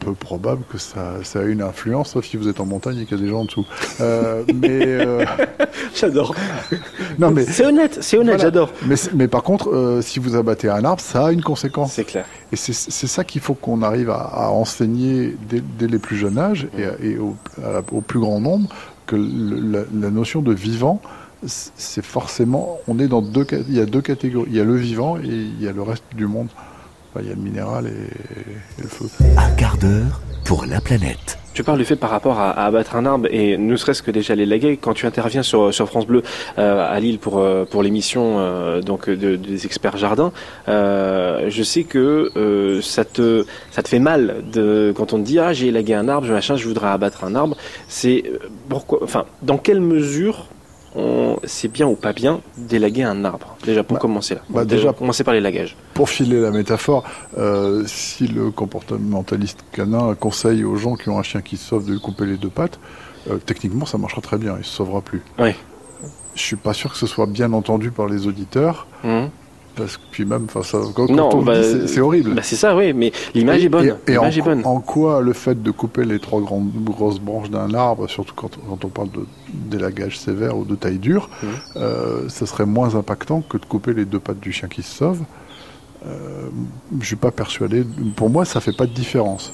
[0.00, 3.04] peu probable que ça, ça ait une influence, sauf si vous êtes en montagne et
[3.04, 3.66] qu'il y a des gens en dessous.
[4.00, 5.24] Euh, mais euh,
[5.94, 6.34] J'adore.
[7.18, 8.44] non, mais C'est honnête, c'est honnête, Voilà.
[8.44, 8.70] j'adore.
[9.14, 11.92] mais, par contre, euh, si vous abattez un arbre, ça a une conséquence.
[11.92, 12.24] C'est clair.
[12.52, 12.72] Et c'est
[13.06, 17.10] ça qu'il faut qu'on arrive à, à enseigner dès, dès les plus jeunes âges et,
[17.12, 18.68] et au, à la- au plus grand nombre
[19.06, 21.00] que le- la, la notion de vivant,
[21.46, 24.48] c'est forcément, on est dans deux, il y a deux catégories.
[24.50, 26.48] Il y a le vivant et il y a le reste du monde.
[27.18, 27.90] Il y a le minéral et,
[28.80, 29.06] et le feu.
[29.36, 31.38] Un quart d'heure pour la planète.
[31.52, 34.12] Tu parles du fait par rapport à, à abattre un arbre et ne serait-ce que
[34.12, 34.76] déjà les laguer.
[34.76, 36.22] Quand tu interviens sur, sur France Bleu
[36.58, 40.32] euh, à Lille pour, euh, pour l'émission euh, donc de- des experts jardins,
[40.68, 45.24] euh, je sais que euh, ça te ça te fait mal de quand on te
[45.26, 47.56] dit ah j'ai élagué un arbre, machin, je voudrais abattre un arbre.
[47.88, 48.22] C'est
[48.68, 50.46] pourquoi, enfin dans quelle mesure
[51.44, 54.40] c'est bien ou pas bien d'élaguer un arbre Déjà pour Bah, commencer là.
[54.50, 55.76] bah, Déjà, déjà- commencer par l'élagage.
[55.94, 57.04] Pour filer la métaphore,
[57.38, 61.86] euh, si le comportementaliste canin conseille aux gens qui ont un chien qui se sauve
[61.86, 62.78] de lui couper les deux pattes,
[63.30, 65.22] euh, techniquement ça marchera très bien, il se sauvera plus.
[65.38, 65.50] Oui.
[66.34, 68.86] Je suis pas sûr que ce soit bien entendu par les auditeurs.
[69.04, 69.30] Mhm.
[69.80, 72.34] Parce que puis même, enfin, ça, quand, quand Non, on bah, dit, c'est- horrible.
[72.34, 73.96] Bah, c'est ça, oui, mais l'image est bonne.
[74.06, 74.62] Et, et en, L'image est bonne.
[74.66, 78.50] en quoi le fait de couper les trois grandes grosses branches d'un arbre, surtout quand,
[78.68, 81.48] quand on parle de d'élagage sévère ou de taille dure, Mhm.
[81.76, 84.96] euh, ça serait moins impactant que de couper les deux pattes du chien qui se
[84.98, 85.20] sauve.
[86.06, 86.48] Euh,
[87.00, 87.84] je suis pas persuadé.
[88.16, 89.52] Pour moi, ça fait pas de différence.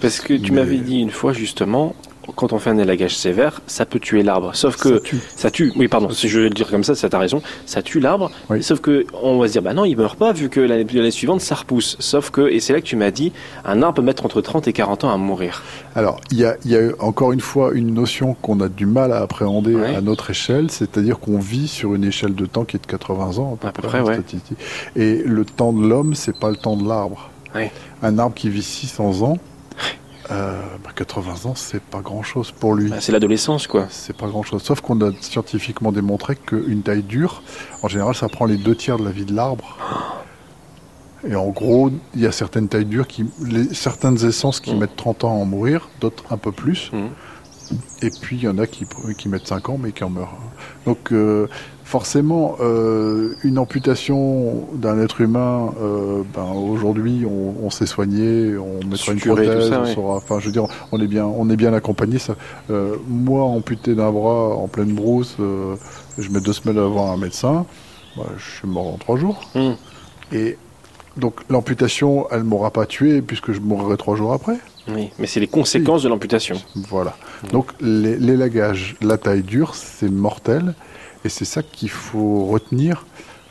[0.00, 1.94] Parce que tu m'avais dit une fois justement,
[2.36, 4.54] quand on fait un élagage sévère, ça peut tuer l'arbre.
[4.54, 5.20] Sauf que Ça tue.
[5.36, 5.72] ça tue.
[5.76, 7.42] Oui, pardon, si je vais le dire comme ça, ça t'as raison.
[7.66, 8.30] Ça tue l'arbre.
[8.50, 8.62] Oui.
[8.62, 11.40] Sauf que on va se dire, bah non, il meurt pas vu que l'année suivante
[11.40, 11.96] ça repousse.
[12.00, 13.32] Sauf que, et c'est là que tu m'as dit,
[13.64, 15.62] un arbre peut mettre entre 30 et 40 ans à mourir.
[15.94, 18.86] Alors, il y a, il y a encore une fois une notion qu'on a du
[18.86, 19.94] mal à appréhender Ouais.
[19.94, 23.38] à notre échelle, c'est-à-dire qu'on vit sur une échelle de temps qui est de 80
[23.38, 24.18] ans à peu, À peu près, ouais.
[24.96, 27.30] Et le temps de l'homme, c'est pas le temps de l'arbre.
[27.54, 27.70] Ouais.
[28.02, 29.38] Un arbre qui vit 600 ans,
[30.30, 32.90] euh, bah, 80 ans, c'est pas grand-chose pour lui.
[32.90, 33.86] Bah, c'est l'adolescence, quoi.
[33.90, 34.62] C'est pas grand-chose.
[34.62, 37.42] Sauf qu'on a scientifiquement démontré qu'une taille dure,
[37.82, 39.76] en général, ça prend les deux tiers de la vie de l'arbre.
[41.26, 44.78] Et en gros, il y a certaines tailles dures, qui, les, certaines essences qui Mm.
[44.78, 46.90] mettent 30 ans à en mourir, d'autres un peu plus.
[46.92, 47.08] Mhm.
[48.00, 48.86] Et puis il y en a qui,
[49.18, 50.38] qui mettent 5 ans mais qui en meurent.
[50.86, 51.48] Donc euh,
[51.88, 58.86] forcément, euh, une amputation d'un être humain, euh, ben, aujourd'hui on, on s'est soigné, on
[58.86, 61.56] mettra une prothèse, ça, on saura, enfin je veux dire, on est bien, on est
[61.56, 62.18] bien accompagné.
[62.18, 62.34] Ça.
[62.70, 67.64] Euh, moi amputé d'un bras en pleine brousse, je mets deux semaines voir un médecin,
[68.18, 69.48] bah, je suis mort en trois jours.
[69.54, 69.76] Mhm.
[70.32, 70.58] Et
[71.16, 74.58] donc l'amputation, elle m'aura pas tué puisque je mourrai trois jours après.
[74.94, 76.56] Oui, mais c'est les conséquences de l'amputation.
[76.90, 77.16] Voilà.
[77.50, 80.74] Donc les- l'élagage, la taille dure, c'est mortel.
[81.24, 83.06] Et c'est ça qu'il faut retenir.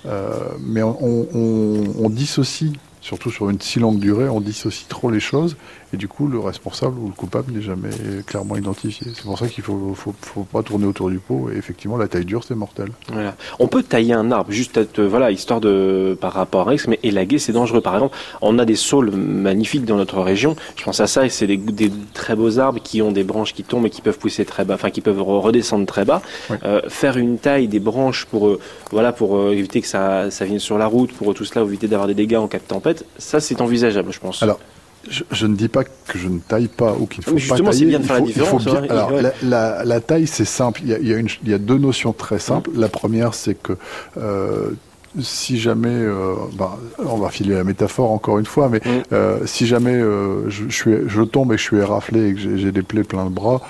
[0.06, 0.98] Euh, mais on,
[1.34, 5.58] on- on dissocie, surtout sur une si longue durée, on dissocie trop les choses.
[5.94, 7.90] Et du coup, le responsable ou le coupable n'est jamais
[8.26, 9.08] clairement identifié.
[9.16, 11.50] C'est pour ça qu'il faut, faut, faut pas tourner autour du pot.
[11.54, 12.90] Et effectivement, la taille dure, c'est mortel.
[13.12, 13.36] Voilà.
[13.60, 16.88] On peut tailler un arbre, juste être, euh, voilà, histoire de, par rapport à X,
[16.88, 17.80] mais élaguer, c'est dangereux.
[17.82, 20.56] Par exemple, on a des saules magnifiques dans notre région.
[20.76, 23.54] Je pense à ça, et c'est des, des très beaux arbres qui ont des branches
[23.54, 26.22] qui tombent et qui peuvent pousser très bas, enfin, qui peuvent re- redescendre très bas.
[26.50, 26.58] Oui.
[26.64, 28.60] Euh, faire une taille des branches pour, euh,
[28.92, 31.88] voilà, pour euh, éviter que ça, ça vienne sur la route, pour tout cela, éviter
[31.88, 34.44] d'avoir des dégâts en cas de tempête, ça, c'est envisageable, je pense.
[34.44, 34.60] Alors,
[35.10, 37.64] je, je ne dis pas que je ne taille pas ou qu'il ne faut Mais
[37.64, 37.86] pas tailler.
[37.86, 39.22] bien de Il faire la faut- il faut différence, bien- alors, Ouais.
[39.22, 40.82] la, la- la taille, c'est simple.
[40.84, 42.70] Il y, a, il y a une- il y a deux notions très simples.
[42.76, 43.74] La première, c'est que
[44.18, 44.72] euh,
[45.20, 48.90] si jamais, euh, ben, on va filer la métaphore encore une fois, mais Mm.
[49.14, 52.72] euh, si jamais je, je suis, je tombe et je suis éraflé et que j'ai
[52.72, 53.62] des plaies plein de bras,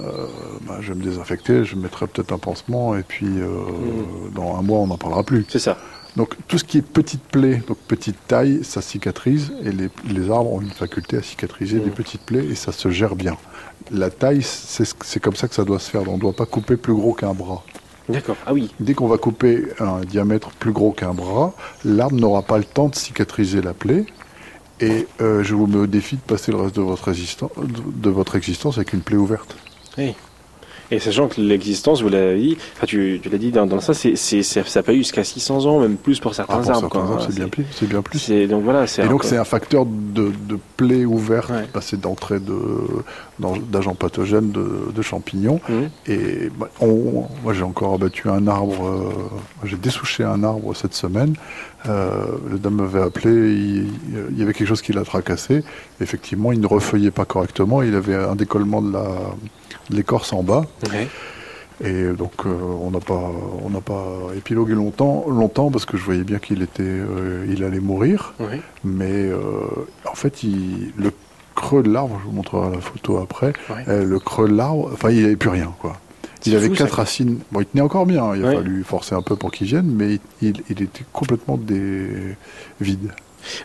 [0.00, 0.26] euh,
[0.66, 4.34] ben, je vais me désinfecter, je mettrai peut-être un pansement et puis euh, Mm.
[4.34, 5.44] dans un mois, on n'en parlera plus.
[5.48, 5.76] C'est ça.
[6.16, 10.30] Donc tout ce qui est petite plaie, donc petite taille, ça cicatrise et les, les
[10.30, 11.84] arbres ont une faculté à cicatriser Mhm.
[11.84, 13.36] des petites plaies et ça se gère bien.
[13.90, 16.02] La taille, c'est ce- c'est comme ça que ça doit se faire.
[16.08, 17.62] On ne doit pas couper plus gros qu'un bras.
[18.08, 18.36] D'accord.
[18.46, 18.70] Ah oui.
[18.80, 21.54] Dès qu'on va couper un diamètre plus gros qu'un bras,
[21.84, 24.04] l'arbre n'aura pas le temps de cicatriser la plaie.
[24.80, 28.10] Et euh, je vous mets au défi de passer le reste de votre, existence, de
[28.10, 29.54] votre existence avec une plaie ouverte.
[29.96, 30.14] Et
[30.92, 33.94] Et sachant que l'existence, vous l'avez dit, enfin tu, tu l'as dit dans, dans ça,
[33.94, 37.18] c'est, c'est, ça peut jusqu'à 600 ans, même plus pour certains Ah, pour arbres.
[37.18, 37.64] certains c'est bien plus.
[37.72, 38.18] C'est bien plus.
[38.18, 41.64] c'est- donc voilà, c'est Et donc c'est un facteur de, de plaie ouverte, Ouais.
[41.80, 42.54] c'est d'entrée de,
[43.70, 45.60] d'agents pathogènes de, de champignons.
[45.68, 45.88] Mhm.
[46.08, 50.94] Et bah, on- moi j'ai encore abattu un arbre, euh, j'ai dessouché un arbre cette
[50.94, 51.34] semaine.
[51.88, 53.86] Euh, le dame m'avait appelé, il,
[54.30, 55.64] il y avait quelque chose qui l'a tracassé.
[56.02, 59.06] Effectivement, il ne refeuillait pas correctement, il avait un décollement de la
[59.94, 60.64] l'écorce en bas.
[60.90, 61.08] Ouais.
[61.84, 63.32] Et donc euh, on n'a pas
[63.64, 67.64] on n'a pas épilogué longtemps longtemps parce que je voyais bien qu'il était euh, il
[67.64, 68.34] allait mourir.
[68.84, 69.40] Mais euh,
[70.08, 71.10] en fait, il, le
[71.54, 73.52] creux de l'arbre, je vous montrerai la photo après,
[73.86, 75.96] le creux de l'arbre, enfin, il n'avait plus rien, quoi.
[76.44, 76.84] Il avait fou, ça.
[76.84, 77.38] quatre racines.
[77.52, 80.18] Bon, il tenait encore bien, il a fallu forcer un peu pour qu'il vienne, mais
[80.40, 82.36] il, il était complètement des...
[82.80, 83.12] vide.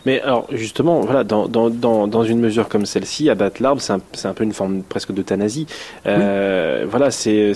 [0.06, 3.92] Mais alors justement, voilà, dans, dans, dans, dans une mesure comme celle-ci, abattre l'arbre, c'est
[3.92, 5.66] un, un peu une forme presque d'euthanasie.
[6.06, 7.54] Euh, Voilà, c'est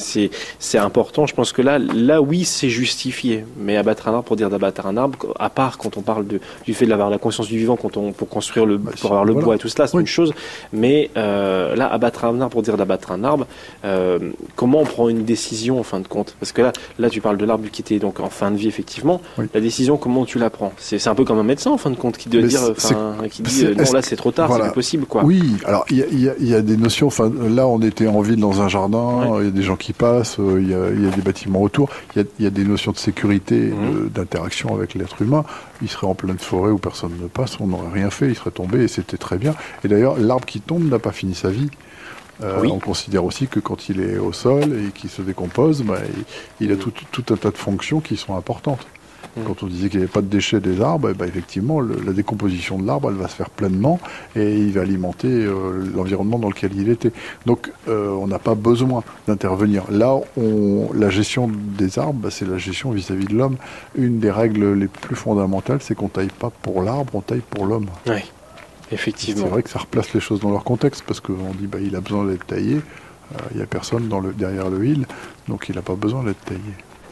[0.78, 1.26] important.
[1.26, 3.44] Je pense que là, là oui, c'est justifié.
[3.58, 6.40] Mais abattre un arbre pour dire d'abattre un arbre, à part quand on parle de,
[6.64, 9.24] du fait d'avoir la conscience du vivant, quand on pour construire le Bah, pour avoir
[9.24, 9.44] le voilà.
[9.44, 10.02] bois et tout cela, c'est Oui.
[10.02, 10.32] une chose.
[10.72, 13.46] Mais euh, là, abattre un arbre pour dire d'abattre un arbre,
[13.84, 14.18] euh,
[14.56, 16.34] comment on prend une décision en fin de compte?
[16.40, 18.68] Parce que là, là, tu parles de l'arbre qui était donc en fin de vie
[18.68, 19.20] effectivement.
[19.38, 19.46] Oui.
[19.54, 20.72] La décision, comment tu la prends?
[20.78, 22.60] C'est un peu comme un médecin en fin de compte qui doit dire,
[23.30, 24.64] qui dit euh, non là c'est trop tard, voilà.
[24.64, 25.24] c'est plus possible quoi.
[25.24, 27.80] Oui, alors il y a, y a- il y a des notions, enfin, là on
[27.80, 29.44] était en ville dans un jardin, il Ouais.
[29.44, 31.62] y a des gens qui passent, euh, il y, a, il y a des bâtiments
[31.62, 34.08] autour, il y a, des notions de sécurité, Mhm.
[34.14, 35.44] d'interaction avec l'être humain.
[35.82, 38.50] Il serait en pleine forêt où personne ne passe, on n'aurait rien fait, il serait
[38.52, 39.54] tombé et c'était très bien.
[39.84, 41.68] Et d'ailleurs, l'arbre qui tombe n'a pas fini sa vie.
[42.42, 42.70] Euh, Oui.
[42.72, 45.98] On considère aussi que quand il est au sol et qu'il se décompose, bah,
[46.60, 46.80] il, il a Mhm.
[46.80, 48.86] tout, tout un tas de fonctions qui sont importantes.
[49.36, 49.44] Mhm.
[49.44, 51.98] Quand on disait qu'il n'y avait pas de déchets des arbres, eh ben, effectivement, le-
[52.04, 53.98] la décomposition de l'arbre, elle va se faire pleinement
[54.36, 57.12] et il va alimenter euh, l'environnement dans lequel il était.
[57.46, 59.84] Donc, euh, on n'a pas besoin d'intervenir.
[59.90, 63.56] Là, on, la gestion des arbres, bah, c'est la gestion vis-à-vis de l'homme.
[63.94, 67.64] Une des règles les plus fondamentales, c'est qu'on taille pas pour l'arbre, on taille pour
[67.66, 67.86] l'homme.
[68.88, 69.46] C'est effectivement.
[69.46, 72.00] vrai que ça replace les choses dans leur contexte parce qu'on dit bah, il a
[72.02, 72.76] besoin d'être taillé.
[72.76, 75.06] Euh, Il n'y a personne dans le, derrière le hill,
[75.48, 76.60] donc il n'a pas besoin d'être taillé.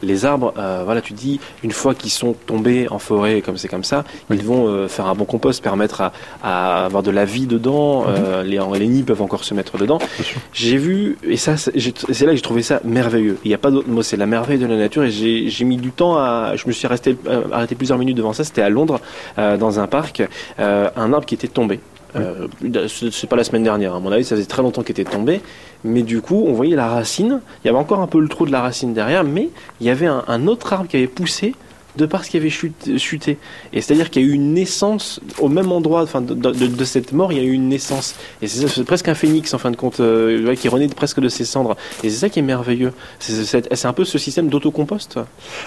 [0.01, 3.67] Les arbres, euh, voilà, tu dis, une fois qu'ils sont tombés en forêt, comme c'est
[3.67, 4.37] comme ça, Oui.
[4.39, 6.11] ils vont euh, faire un bon compost, permettre à,
[6.43, 8.05] à avoir de la vie dedans.
[8.07, 9.99] euh, les, les nids peuvent encore se mettre dedans.
[9.99, 10.25] Mhm.
[10.53, 13.37] J'ai vu, et ça, c'est là que j'ai trouvé ça merveilleux.
[13.45, 15.03] Il n'y a pas d'autre mot, c'est la merveille de la nature.
[15.03, 16.53] Et j'ai mis du temps à.
[16.55, 17.15] Je me suis resté,
[17.51, 18.43] arrêté plusieurs minutes devant ça.
[18.43, 18.99] C'était à Londres,
[19.37, 20.23] dans un parc,
[20.57, 21.79] un arbre qui était tombé.
[22.15, 22.47] Euh,
[22.89, 25.41] c'est pas la semaine dernière, à mon avis, ça faisait très longtemps qu'il était tombé.
[25.83, 27.41] Mais du coup, on voyait la racine.
[27.63, 29.49] Il y avait encore un peu le trou de la racine derrière, mais
[29.79, 31.55] il y avait un autre arbre qui avait poussé
[31.97, 33.37] de par ce qui avait chut- chuté.
[33.73, 36.85] Et c'est-à-dire qu'il y a eu une naissance au même endroit, enfin, de, de- de
[36.85, 38.15] cette mort, il y a eu une naissance.
[38.41, 41.45] Et c'est presque un phénix, en fin de compte, euh, qui renaît presque de ses
[41.45, 41.75] cendres.
[42.03, 42.93] Et c'est ça qui est merveilleux.
[43.19, 45.19] C'est un peu ce système d'autocompost.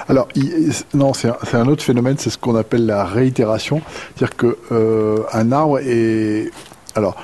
[0.08, 3.80] Alors, il- non, c'est un, autre phénomène, c'est ce qu'on appelle la réitération.
[4.16, 5.18] C'est-à-dire que euh,
[5.52, 6.50] arbre est.
[6.94, 7.16] Alors,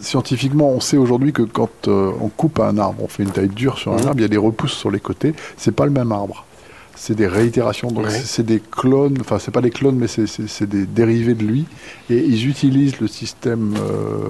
[0.00, 3.48] scientifiquement, on sait aujourd'hui que quand euh, on coupe un arbre, on fait une taille
[3.48, 4.06] dure sur un Mhm.
[4.08, 5.34] arbre, il y a des repousses sur les côtés.
[5.56, 6.44] C'est pas le même arbre.
[6.96, 8.10] C'est des réitérations, donc Ouais.
[8.10, 11.64] c'est- des clones, enfin c'est pas des clones, mais c'est- des dérivés de lui,
[12.08, 14.28] et ils utilisent le système euh,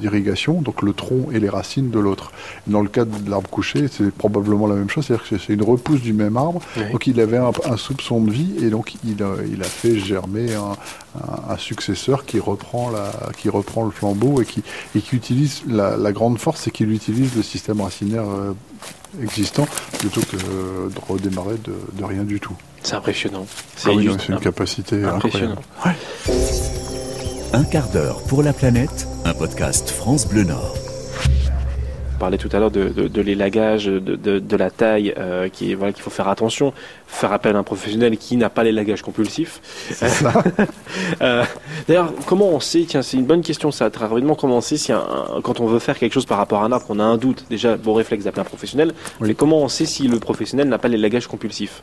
[0.00, 2.32] d'irrigation, donc le tronc et les racines de l'autre.
[2.66, 5.62] Dans le cas de l'arbre couché, c'est probablement la même chose, c'est-à-dire que c'est une
[5.62, 6.90] repousse du même arbre, Ouais.
[6.92, 9.98] donc il avait un, un soupçon de vie, et donc il a, il a fait
[9.98, 10.72] germer un,
[11.20, 14.62] un- un successeur qui reprend, la, qui reprend le flambeau et qui,
[14.96, 18.52] et qui utilise la, la grande force, c'est qu'il utilise le système racinaire euh,
[19.22, 19.66] existant
[19.98, 22.54] plutôt que de redémarrer de, de rien du tout.
[22.82, 23.46] C'est impressionnant.
[23.76, 25.56] C'est Ah oui, une capacité impressionnant.
[25.78, 26.00] incroyable.
[27.52, 30.74] Un quart d'heure pour la planète, un podcast France Bleu Nord.
[32.20, 35.48] On parlait tout à l'heure de, de, de l'élagage, de, de, de la taille, euh,
[35.48, 36.74] qui est- voilà qu'il faut faire attention,
[37.06, 39.62] faire appel à un professionnel qui n'a pas l'élagage compulsif.
[41.22, 41.44] Euh,
[41.88, 44.76] D'ailleurs, comment on sait, tiens, c'est une bonne question ça, très rapidement, comment on sait
[44.76, 46.98] si un- un- quand on veut faire quelque chose par rapport à un arbre, qu'on
[46.98, 49.28] a un doute, déjà, bon réflexe d'appeler un professionnel, Oui.
[49.28, 51.82] mais comment on sait si le professionnel n'a pas l'élagage compulsif?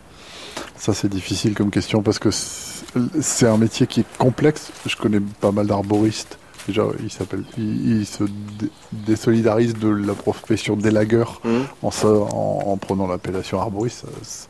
[0.76, 4.72] Ça, c'est difficile comme question parce que c'est un métier qui est complexe.
[4.86, 6.38] Je connais pas mal d'arboristes.
[6.68, 12.08] Déjà, il s'appelle, il, il se dé- désolidarise de la profession d'élagueur Hum en, sa-
[12.08, 14.04] en, en prenant l'appellation arboriste.
[14.22, 14.50] C'est-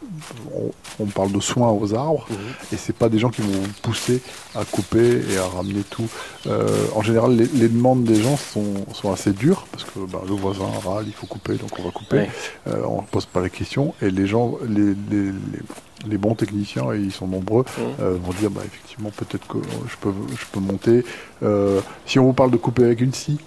[0.55, 2.37] On, on parle de soins aux arbres Mhm.
[2.73, 4.21] et c'est pas des gens qui vont vous pousser
[4.55, 6.07] à couper et à ramener tout.
[6.47, 10.21] Euh, en général, les, les demandes des gens sont, sont assez dures parce que bah,
[10.27, 12.17] le voisin râle, il faut couper, donc on va couper.
[12.17, 12.29] Ouais.
[12.67, 15.59] Euh, on ne pose pas la question et les gens, les, les, les-
[16.07, 17.83] les bons techniciens, et ils sont nombreux, Mhm.
[18.01, 19.57] euh, vont dire bah, effectivement peut-être que
[19.89, 21.03] je peux, je peux monter.
[21.43, 23.39] Euh, si on vous parle de couper avec une scie,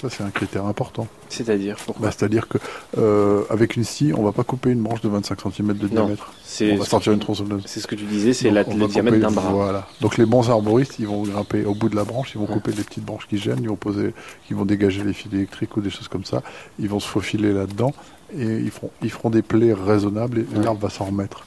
[0.00, 1.08] Ça, c'est un critère important.
[1.28, 2.58] C'est-à-dire pourquoi Bah, C'est-à-dire que
[2.98, 6.04] euh, avec une scie, on va pas couper une branche de 25 cm de Non,
[6.04, 6.32] diamètre.
[6.62, 7.64] On va sortir une tronçonneuse.
[7.66, 9.50] C'est ce que tu disais, c'est le diamètre d'un bras.
[9.50, 9.88] Voilà.
[10.00, 12.52] Donc les bons arboristes, ils vont grimper au bout de la branche, ils vont Ouais.
[12.52, 14.14] couper les petites branches qui gênent, ils vont poser,
[14.50, 16.44] ils vont dégager les fils électriques ou des choses comme ça.
[16.78, 17.92] Ils vont se faufiler là-dedans
[18.38, 20.62] et ils feront, ils feront des plaies raisonnables et Ouais.
[20.64, 21.44] l'arbre va s'en remettre.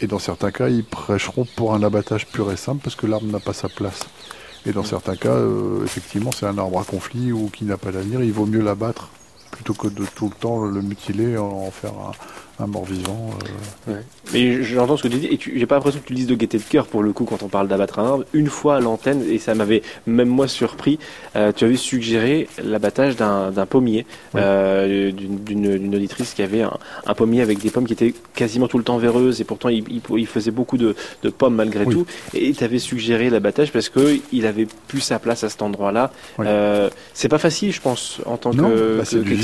[0.00, 3.26] Et dans certains cas, ils prêcheront pour un abattage pur et simple parce que l'arbre
[3.26, 4.00] n'a pas sa place.
[4.66, 7.92] Et dans certains cas, euh, effectivement, c'est un arbre à conflit ou qui n'a pas
[7.92, 8.22] d'avenir.
[8.22, 9.08] Il vaut mieux l'abattre
[9.50, 12.12] plutôt que de tout le temps le mutiler, en, en faire un,
[12.60, 13.30] un mort-vivant.
[13.88, 13.94] euh.
[14.32, 16.34] Mais j'entends ce que tu dis, et j'ai pas l'impression que tu le dises de
[16.34, 18.24] gaieté de cœur pour le coup quand on parle d'abattre un arbre.
[18.32, 20.98] Une fois à l'antenne, et ça m'avait même moi surpris,
[21.36, 24.40] euh, tu avais suggéré l'abattage d'un pommier, Oui.
[24.44, 28.78] euh, d'une- auditrice qui avait un, un pommier avec des pommes qui étaient quasiment tout
[28.78, 31.94] le temps véreuses, et pourtant il, il- il faisait beaucoup de, de pommes malgré Oui.
[31.94, 32.06] tout.
[32.34, 36.12] Et tu avais suggéré l'abattage parce que il avait plus sa place à cet endroit-là.
[36.38, 36.46] Oui.
[37.14, 39.36] C'est pas facile, je pense, en tant Non, que bah, que- du.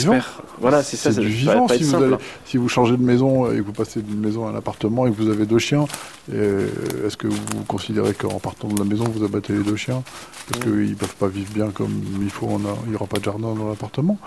[0.61, 1.11] Voilà, c'est ça.
[1.11, 1.67] C'est ça du vivant.
[1.67, 5.07] vous, si vous changez de maison et que vous passez d'une maison à un appartement
[5.07, 5.87] et que vous avez deux chiens,
[6.35, 6.67] euh,
[7.07, 10.03] est-ce que vous considérez qu'en partant de la maison, vous abattez les deux chiens?
[10.49, 10.63] Parce Mm.
[10.65, 11.91] qu'ils ne peuvent pas vivre bien comme
[12.23, 14.19] il faut, on a- il n'y aura pas de jardin dans l'appartement.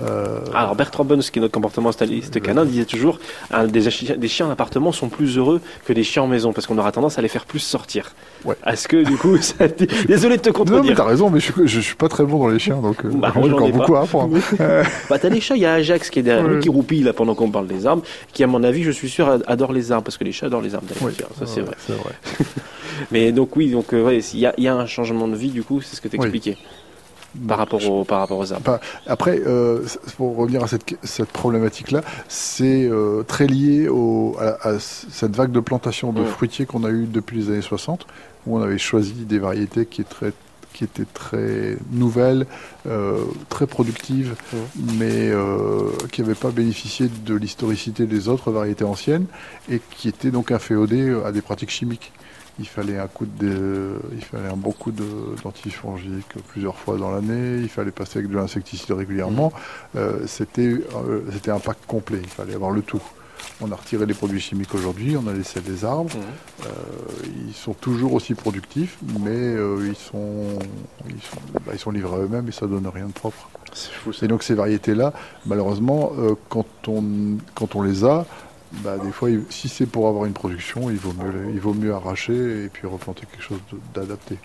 [0.00, 3.18] Euh, Alors Bertrand Bonnes, qui est notre comportementaliste canin, disait toujours
[3.50, 6.52] un des, chi- des chiens en appartement sont plus heureux que des chiens en maison
[6.52, 8.12] parce qu'on aura tendance à les faire plus sortir.
[8.44, 8.54] Ouais.
[8.66, 9.66] Est-ce que du coup, ça...
[10.08, 10.96] désolé de te non, mais contredire.
[10.96, 13.10] t'as raison, mais je suis, je suis pas très bon dans les chiens, donc euh,
[13.14, 13.78] Bah, j'ai encore ai pas.
[13.78, 14.36] beaucoup à apprendre.
[15.10, 17.12] bah t'as les chats, il y a Ajax qui est derrière nous, qui roupille là
[17.12, 18.02] pendant qu'on parle des arbres,
[18.32, 20.62] qui à mon avis, je suis sûr, adore les arbres parce que les chats adorent
[20.62, 20.86] les arbres.
[20.88, 21.08] d'ailleurs.
[21.08, 22.14] Oui, ça c'est ouais, vrai.
[23.10, 25.36] Mais donc oui, donc euh, ouais, il y, a- il y a un changement de
[25.36, 26.56] vie du coup, c'est ce que t'expliquais
[27.46, 28.64] par rapport au par rapport aux arbres.
[28.64, 29.82] Pas- Après, euh,
[30.16, 35.52] pour revenir à cette, cette problématique-là, c'est euh, très lié au, à, à cette vague
[35.52, 36.26] de plantation de Ouais.
[36.26, 38.06] fruitiers qu'on a eue depuis les années 60,
[38.46, 40.32] où on avait choisi des variétés qui, est très,
[40.76, 42.46] qui étaient très nouvelles,
[42.86, 44.34] euh, très productives,
[44.98, 49.26] mais euh, qui n'avaient pas bénéficié de l'historicité des autres variétés anciennes,
[49.70, 52.12] et qui étaient donc inféodées à des pratiques chimiques.
[52.58, 57.58] Il fallait un coup de, il fallait un bon coup d'antifongique plusieurs fois dans l'année.
[57.60, 59.52] Il fallait passer avec de l'insecticide régulièrement.
[59.94, 62.20] Euh, c'était, euh, c'était un pack complet.
[62.22, 63.02] Il fallait avoir le tout.
[63.62, 65.16] On a retiré les produits chimiques aujourd'hui.
[65.16, 66.10] On a laissé les arbres.
[66.66, 66.68] Euh,
[67.48, 70.58] ils sont toujours aussi productifs, mais euh, ils sont,
[71.08, 73.48] ils sont, bah, ils sont livrés à eux-mêmes et ça donne rien de propre.
[73.72, 74.26] C'est fou ça.
[74.26, 75.14] Et donc ces variétés-là,
[75.46, 77.02] malheureusement, euh, quand, on,
[77.54, 78.26] quand on les a,
[78.84, 81.72] bah, des fois, si c'est pour avoir une production, il vaut mieux, les- il vaut
[81.72, 83.60] mieux arracher et puis replanter quelque chose
[83.94, 84.38] d'adapté.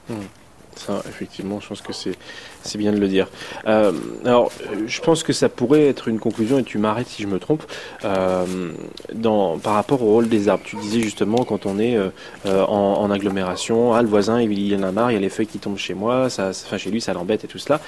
[0.75, 3.27] Ça, effectivement, je pense que c'est bien de le dire.
[3.67, 3.91] Euh,
[4.25, 4.51] alors,
[4.87, 7.63] je pense que ça pourrait être une conclusion, et tu m'arrêtes si je me trompe,
[8.05, 8.71] euh,
[9.13, 10.63] dans, par rapport au rôle des arbres.
[10.65, 12.09] Tu disais justement, quand on est euh,
[12.45, 15.29] en, en agglomération, ah, le voisin, il, il en a marre, il y a les
[15.29, 17.79] feuilles qui tombent chez moi, ça, ça- enfin, chez lui, ça l'embête et tout cela.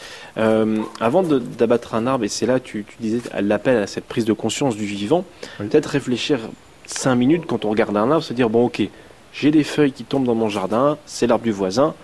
[0.99, 4.34] Avant d'abattre un arbre, et c'est là, tu, tu disais, l'appel à cette prise de
[4.34, 5.23] conscience du vivant,
[5.59, 5.67] Oui.
[5.67, 6.39] peut-être réfléchir
[6.86, 8.81] cinq minutes quand on regarde un arbre, se dire, bon, ok,
[9.34, 11.95] j'ai des feuilles qui tombent dans mon jardin, c'est l'arbre du voisin,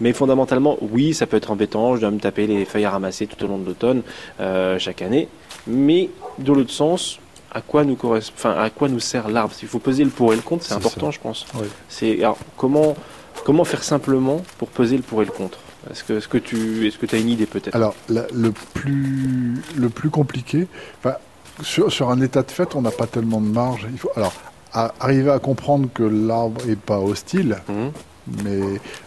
[0.00, 1.96] mais fondamentalement, oui, ça peut être embêtant.
[1.96, 4.02] Je dois me taper les feuilles à ramasser tout au long de l'automne,
[4.40, 5.28] euh, chaque année.
[5.66, 7.18] Mais de l'autre sens,
[7.52, 9.54] à quoi nous correspond, enfin, à quoi nous sert l'arbre?
[9.62, 10.64] Il faut peser le pour et le contre.
[10.64, 11.12] C'est important, ça.
[11.12, 11.46] je pense.
[11.54, 11.66] Oui.
[11.88, 12.20] C'est
[12.56, 12.96] comment
[13.44, 15.58] comment faire simplement pour peser le pour et le contre?
[15.90, 17.74] Est-ce que est-ce que tu est-ce que tu as une idée peut-être?
[17.76, 20.66] Alors, la- le, plus, le plus compliqué,
[21.62, 23.86] sur, sur un état de fait, on n'a pas tellement de marge.
[23.92, 24.32] Il faut, alors,
[24.72, 27.92] à- arriver à comprendre que l'arbre n'est pas hostile, Mhm.
[28.44, 28.60] Mais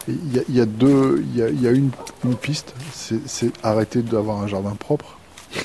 [0.08, 1.90] il y a, il y a deux, il y a, il y a une,
[2.24, 5.16] une piste, c'est arrêter d'avoir un jardin propre.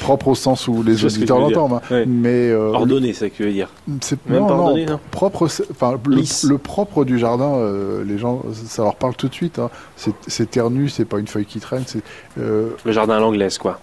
[0.00, 1.80] propre au sens où les ce auditeurs l'entendent, hein.
[1.90, 2.04] Ouais.
[2.06, 3.70] mais euh, Ordonné, c'est ça que tu veux dire.
[3.86, 3.98] Même
[4.40, 8.42] non, pas non, ordonné, non propre, enfin le, le propre du jardin, euh, les gens,
[8.52, 9.58] ça leur parle tout de suite.
[9.58, 9.70] hein.
[9.96, 11.84] C'est- ternu, c'est pas une feuille qui traîne.
[12.38, 13.78] Euh, Le jardin à l'anglaise, quoi.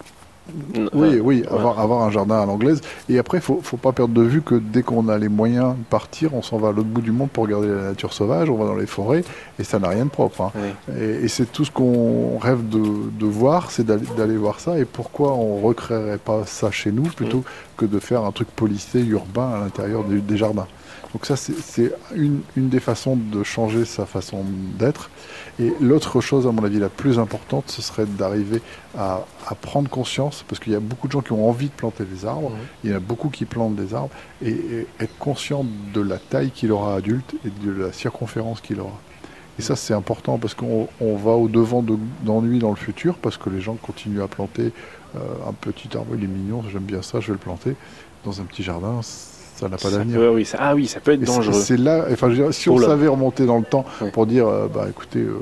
[0.94, 1.48] Oui, oui, ouais.
[1.48, 2.82] avoir, avoir un jardin à l'anglaise.
[3.10, 5.84] Et après, faut, faut pas perdre de vue que dès qu'on a les moyens de
[5.90, 8.50] partir, on s'en va à l'autre bout du monde pour regarder la nature sauvage.
[8.50, 9.24] On va dans les forêts
[9.60, 10.42] et ça n'a rien de propre.
[10.42, 10.52] hein.
[11.00, 12.82] Et, et c'est tout ce qu'on rêve de,
[13.20, 14.78] de voir, c'est d'aller voir ça.
[14.80, 17.44] Et pourquoi on recréerait pas ça chez nous plutôt Mm.
[17.78, 20.68] que de faire un truc policé urbain à l'intérieur des, des jardins?
[21.14, 24.46] Donc ça, c'est- c'est une, une des façons de changer sa façon
[24.80, 25.10] d'être.
[25.62, 28.62] Et l'autre chose, à mon avis, la plus importante, ce serait d'arriver
[28.98, 31.74] à, à prendre conscience, parce qu'il y a beaucoup de gens qui ont envie de
[31.74, 32.56] planter des arbres, Mhm.
[32.84, 34.10] il y en a beaucoup qui plantent des arbres,
[34.42, 38.80] et, et être conscient de la taille qu'il aura adulte et de la circonférence qu'il
[38.80, 38.98] aura.
[39.60, 43.38] Et ça, c'est important parce qu'on on va au-devant de- d'ennuis dans le futur, parce
[43.38, 44.72] que les gens continuent à planter
[45.16, 47.76] euh, un petit arbre, il est mignon, j'aime bien ça, je vais le planter.
[48.24, 49.02] Dans un petit jardin,
[49.62, 50.18] Ça n'a pas d'avenir.
[50.18, 51.54] peut- oui, ça- ah oui, ça peut être Et dangereux.
[51.62, 54.88] C'est là, enfin, dire, si on savait remonter dans le temps pour dire, euh, bah
[54.90, 55.40] écoutez, euh,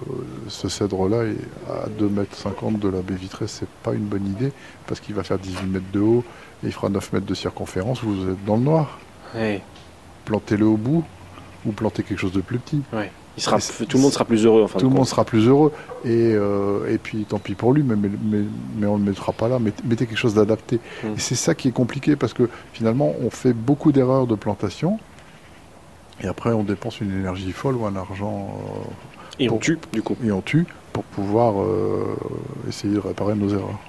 [0.50, 1.38] ce cèdre-là est
[1.72, 4.52] à 2,50 mètres de la baie vitrée, c'est pas une bonne idée,
[4.88, 6.24] parce qu'il va faire 18 mètres de haut
[6.64, 9.00] et il fera 9 mètres de circonférence, vous êtes dans le noir.
[10.26, 11.04] Plantez-le au bout
[11.66, 12.82] ou plantez quelque chose de plus petit.
[13.40, 14.64] Il sera, tout le monde sera plus heureux.
[14.64, 15.72] Enfin, Tout le monde sera plus heureux.
[16.04, 18.40] Et, euh, et puis tant pis pour lui, mais, mais, mais,
[18.78, 19.60] mais on ne le mettra pas là.
[19.60, 20.82] Mettez, quelque chose d'adapté.
[21.04, 21.08] Mm.
[21.16, 25.00] Et c'est ça qui est compliqué parce que finalement, on fait beaucoup d'erreurs de plantation.
[26.22, 28.50] Et après, on dépense une énergie folle ou un argent
[29.40, 29.60] Et on Bon.
[29.60, 30.18] tue, du coup.
[30.22, 32.18] euh, et on tue pour pouvoir euh,
[32.68, 33.80] essayer de réparer nos erreurs.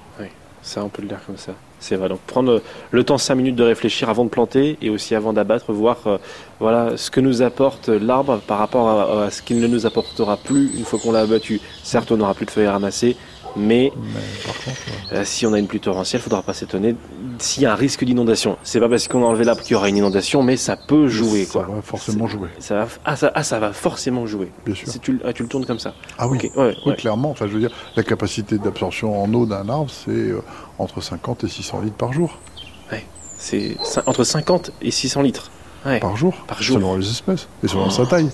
[0.63, 1.55] Ça, on peut le dire comme ça.
[1.81, 2.09] C'est vrai.
[2.09, 5.73] Donc prendre le temps 5 minutes de réfléchir avant de planter et aussi avant d'abattre,
[5.73, 6.19] voir euh,
[6.61, 10.37] voilà ce que nous apporte l'arbre par rapport à, à ce qu'il ne nous apportera
[10.37, 11.61] plus une fois qu'on l'a abattu.
[11.83, 13.17] Certes, on n'aura plus de feuilles à ramasser,
[13.57, 14.77] mais Mais par contre,
[15.13, 16.95] euh, euh, si on a une pluie torrentielle, il ne faudra pas s'étonner
[17.39, 18.57] s'il y a un risque d'inondation.
[18.63, 21.09] C'est pas parce qu'on a enlevé l'arbre qu'il y aura une inondation, mais ça peut
[21.09, 21.45] jouer.
[21.45, 21.75] ça quoi.
[21.77, 24.51] va forcément jouer, Ça va, ah, ça, ah, ça va forcément jouer.
[24.65, 24.89] bien sûr.
[24.89, 25.95] Si tu, ah, tu le tournes comme ça.
[26.19, 26.97] Ah oui, ouais, oui, ouais.
[26.97, 27.31] clairement.
[27.31, 30.43] Enfin, je veux dire, la capacité d'absorption en eau d'un arbre, c'est euh,
[30.79, 32.39] entre 50 et 600 litres par jour.
[33.43, 35.51] C'est entre 50 et 600 litres.
[36.03, 36.77] Par jour, Par jour.
[36.77, 37.91] selon les espèces et selon Oh.
[37.91, 38.29] sa taille.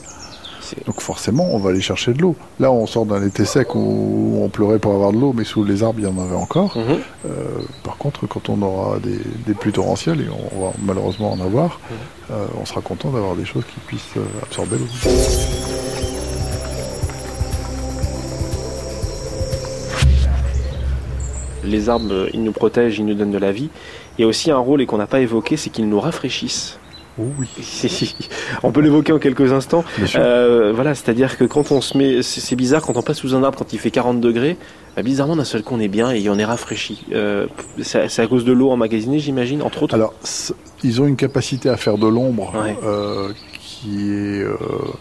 [0.87, 2.37] Donc forcément, on va aller chercher de l'eau.
[2.61, 5.65] Là, on sort d'un été sec où on pleurait pour avoir de l'eau, mais sous
[5.65, 6.77] les arbres, il y en avait encore.
[6.77, 6.85] Mhm.
[7.27, 7.29] Euh,
[7.83, 11.81] par contre, quand on aura des, des pluies torrentielles, et on va malheureusement en avoir,
[12.31, 14.87] euh, on sera content d'avoir des choses qui puissent euh, absorber l'eau.
[21.65, 23.71] Les arbres, ils nous protègent, ils nous donnent de la vie.
[24.19, 26.79] Il y a aussi un rôle et qu'on n'a pas évoqué, c'est qu'ils nous rafraîchissent.
[27.19, 27.49] Oh oui,
[28.63, 29.85] on peut l'évoquer en quelques instants.
[30.17, 33.43] Euh, voilà, c'est-à-dire que quand on se met, c'est bizarre quand on passe sous un
[33.43, 34.57] arbre quand il fait 40 degrés,
[34.97, 37.05] bah, bizarrement d'un seul coup on est bien et on est rafraîchi.
[37.13, 37.47] Euh,
[37.83, 39.95] c'est à cause de l'eau emmagasinée, j'imagine, entre autres.
[39.95, 40.13] Alors,
[40.85, 42.77] ils ont une capacité à faire de l'ombre Ouais.
[42.85, 43.29] euh,
[43.81, 44.57] qui est euh,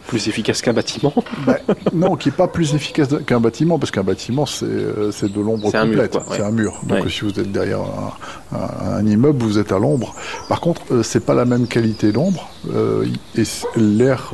[0.07, 1.13] Plus efficace qu'un bâtiment.
[1.45, 1.57] bah,
[1.93, 5.39] non, qui est pas plus efficace qu'un bâtiment, parce qu'un bâtiment c'est euh, c'est de
[5.41, 6.21] l'ombre complète, ouais.
[6.31, 6.81] c'est un mur.
[6.83, 7.09] Donc Ouais.
[7.09, 10.13] si vous êtes derrière un, un- un immeuble, vous êtes à l'ombre.
[10.49, 12.49] Par contre, euh, c'est pas la même qualité d'ombre.
[12.73, 13.05] euh,
[13.37, 13.43] et
[13.75, 14.31] l'air,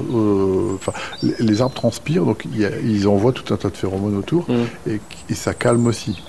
[0.75, 4.15] enfin, les- arbres transpirent, donc il y a- ils envoient tout un tas de phéromones
[4.17, 4.89] autour, Mm.
[4.89, 6.21] et, et ça calme aussi.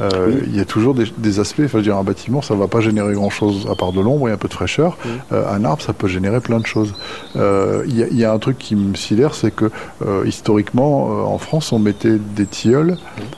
[0.00, 0.42] Euh, Oui.
[0.46, 2.68] Il y a toujours des, des aspects, enfin, je veux dire, un bâtiment, ça va
[2.68, 4.96] pas générer grand-chose à part de l'ombre et un peu de fraîcheur.
[5.32, 6.94] Euh, un arbre, ça peut générer plein de choses.
[7.36, 9.70] Euh, Il y, a- il y a un truc qui me sidère, c'est que
[10.24, 12.96] historiquement, en France, on mettait des tilleuls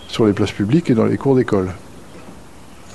[0.08, 1.70] sur les places publiques et dans les cours d'école.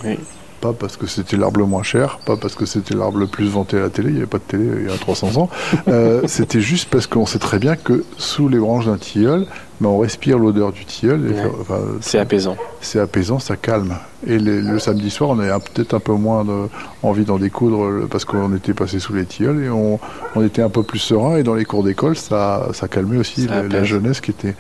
[0.03, 0.17] Oui.
[0.61, 3.45] Pas parce que c'était l'arbre le moins cher, pas parce que c'était l'arbre le plus
[3.47, 5.49] vanté à la télé, il n'y avait pas de télé il y a 300 ans.
[5.87, 9.45] Euh, c'était juste parce qu'on sait très bien que sous les branches d'un tilleul,
[9.79, 11.21] ben, on respire l'odeur du tilleul.
[11.27, 11.51] Ouais.
[11.61, 12.57] enfin, C'est apaisant.
[12.81, 13.95] c'est apaisant, ça calme.
[14.25, 16.67] Et les- le samedi soir, on avait un- peut-être un peu moins de-
[17.03, 19.99] envie d'en découdre parce qu'on était passé sous les tilleuls et on,
[20.35, 21.37] on était un peu plus serein.
[21.37, 24.55] Et dans les cours d'école, ça, ça calmait aussi Ça la, jeunesse qui était.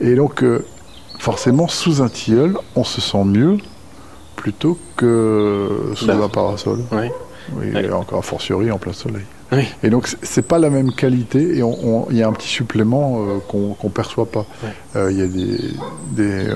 [0.00, 0.64] Et donc, euh,
[1.18, 3.58] forcément, sous un tilleul, on se sent mieux
[4.36, 6.16] plutôt que sous Bah.
[6.22, 6.80] un parasol.
[6.92, 9.24] Oui, et encore a fortiori en plein soleil.
[9.52, 9.64] Oui.
[9.82, 11.62] Et donc c'est- pas la même qualité et
[12.10, 14.46] il y a un petit supplément euh, qu'on qu'on perçoit pas.
[14.96, 15.58] Euh, Il y a des,
[16.12, 16.54] des, euh,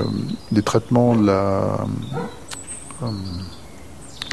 [0.50, 1.78] des traitements de la,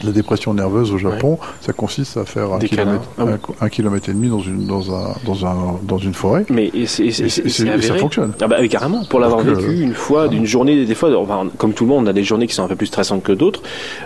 [0.04, 1.38] la dépression nerveuse au Japon.
[1.62, 3.32] Ça consiste à faire un kilomètre, Ah oui.
[3.62, 6.46] un, un kilomètre et demi dans une, dans un, dans un, dans une forêt.
[6.50, 8.34] Mais et et Et, et ça fonctionne.
[8.42, 11.74] Ah bah oui, carrément, pour l'avoir vécu une fois, d'une journée, des fois, enfin, comme
[11.74, 13.62] tout le monde, on a des journées qui sont un peu plus stressantes que d'autres.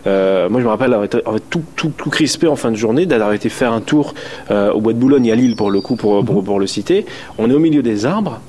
[0.08, 2.72] Euh, moi, je me rappelle avoir été avoir été tout, tout, tout crispé en fin
[2.72, 4.14] de journée, d'avoir été faire un tour
[4.52, 7.06] euh, au bois de Boulogne à Lille, pour le coup, pour, pour, pour le citer.
[7.38, 8.40] On est au milieu des arbres,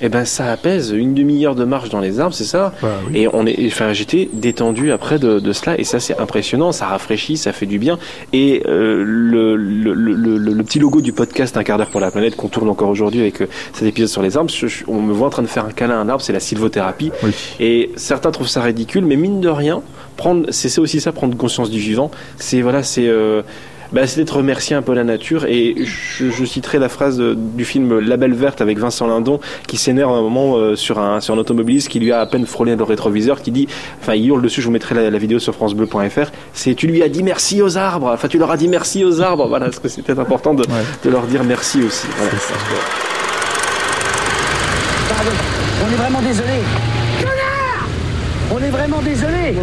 [0.00, 3.20] et ben ça apaise une demi-heure de marche dans les arbres, c'est ça Bah oui.
[3.20, 6.86] et on est, enfin, j'étais détendu après de, de cela, et ça c'est impressionnant, ça
[6.86, 7.98] rafraîchit, ça fait du bien.
[8.32, 12.00] Et euh, le, le, le, le- le petit logo du podcast Un quart d'heure pour
[12.00, 14.84] la planète qu'on tourne encore aujourd'hui avec euh, cet épisode sur les arbres, je- je-
[14.88, 17.10] on me voit en train de faire un câlin à un arbre, c'est la sylvothérapie.
[17.22, 17.30] Oui.
[17.60, 19.82] Et certains trouvent ça ridicule, mais mine de rien,
[20.16, 22.10] prendre, c'est c'est aussi ça, prendre conscience du vivant.
[22.36, 23.42] C'est voilà, c'est euh,
[23.92, 25.44] bah, c'est d'être remercier un peu la nature.
[25.46, 29.40] Et je, je citerai la phrase de- du film La Belle Verte avec Vincent Lindon
[29.66, 32.26] qui s'énerve à un moment euh, sur un sur un automobiliste qui lui a à
[32.26, 33.68] peine frôlé le rétroviseur, qui dit,
[34.00, 34.60] enfin il hurle dessus.
[34.60, 36.30] Je vous mettrai la, la vidéo sur francebleu.fr.
[36.52, 38.10] C'est tu lui as dit merci aux arbres.
[38.12, 39.46] Enfin tu leur as dit merci aux arbres.
[39.48, 40.82] Voilà, parce que c'est peut-être important de, Ouais.
[41.04, 42.06] de leur dire merci aussi.
[42.16, 42.32] Voilà.
[45.08, 45.30] Pardon,
[45.86, 46.58] on est vraiment désolé.
[47.20, 47.88] Connard
[48.52, 49.54] On est vraiment désolé.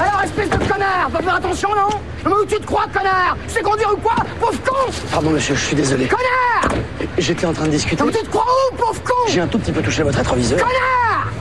[0.00, 3.60] Alors, espèce de connard, va faire attention, non Mais où tu te crois, connard C'est
[3.62, 6.06] conduire ou quoi, pauvre con Pardon, monsieur, je suis désolé.
[6.06, 6.80] Connard
[7.18, 8.02] J'étais en train de discuter.
[8.02, 10.58] Mais tu te crois où, pauvre con J'ai un tout petit peu touché votre rétroviseur.
[10.58, 11.32] Connard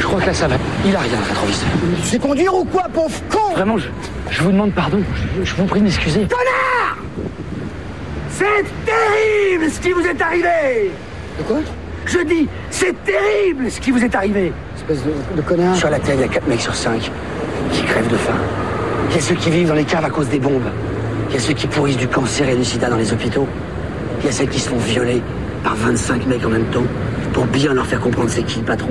[0.00, 0.56] Je crois que là ça va.
[0.84, 1.68] Il a rien, le rétroviseur.
[2.02, 3.86] Tu sais conduire ou quoi, pauvre con Vraiment, je,
[4.30, 5.00] je vous demande pardon.
[5.38, 6.26] Je, je vous prie de m'excuser.
[6.26, 6.96] Connard
[8.32, 10.90] C'est terrible ce qui vous est arrivé
[11.38, 11.58] De quoi
[12.06, 14.52] Je dis, c'est terrible ce qui vous est arrivé
[14.90, 15.76] Espèce de, de connard.
[15.76, 17.10] Sur la Terre, il y a 4 mecs sur 5
[17.72, 18.34] qui crèvent de faim.
[19.10, 20.68] Il y a ceux qui vivent dans les caves à cause des bombes.
[21.28, 23.46] Il y a ceux qui pourrissent du cancer et du sida dans les hôpitaux.
[24.20, 25.22] Il y a ceux qui se font violer
[25.62, 26.82] par 25 mecs en même temps
[27.32, 28.90] pour bien leur faire comprendre c'est qui le patron.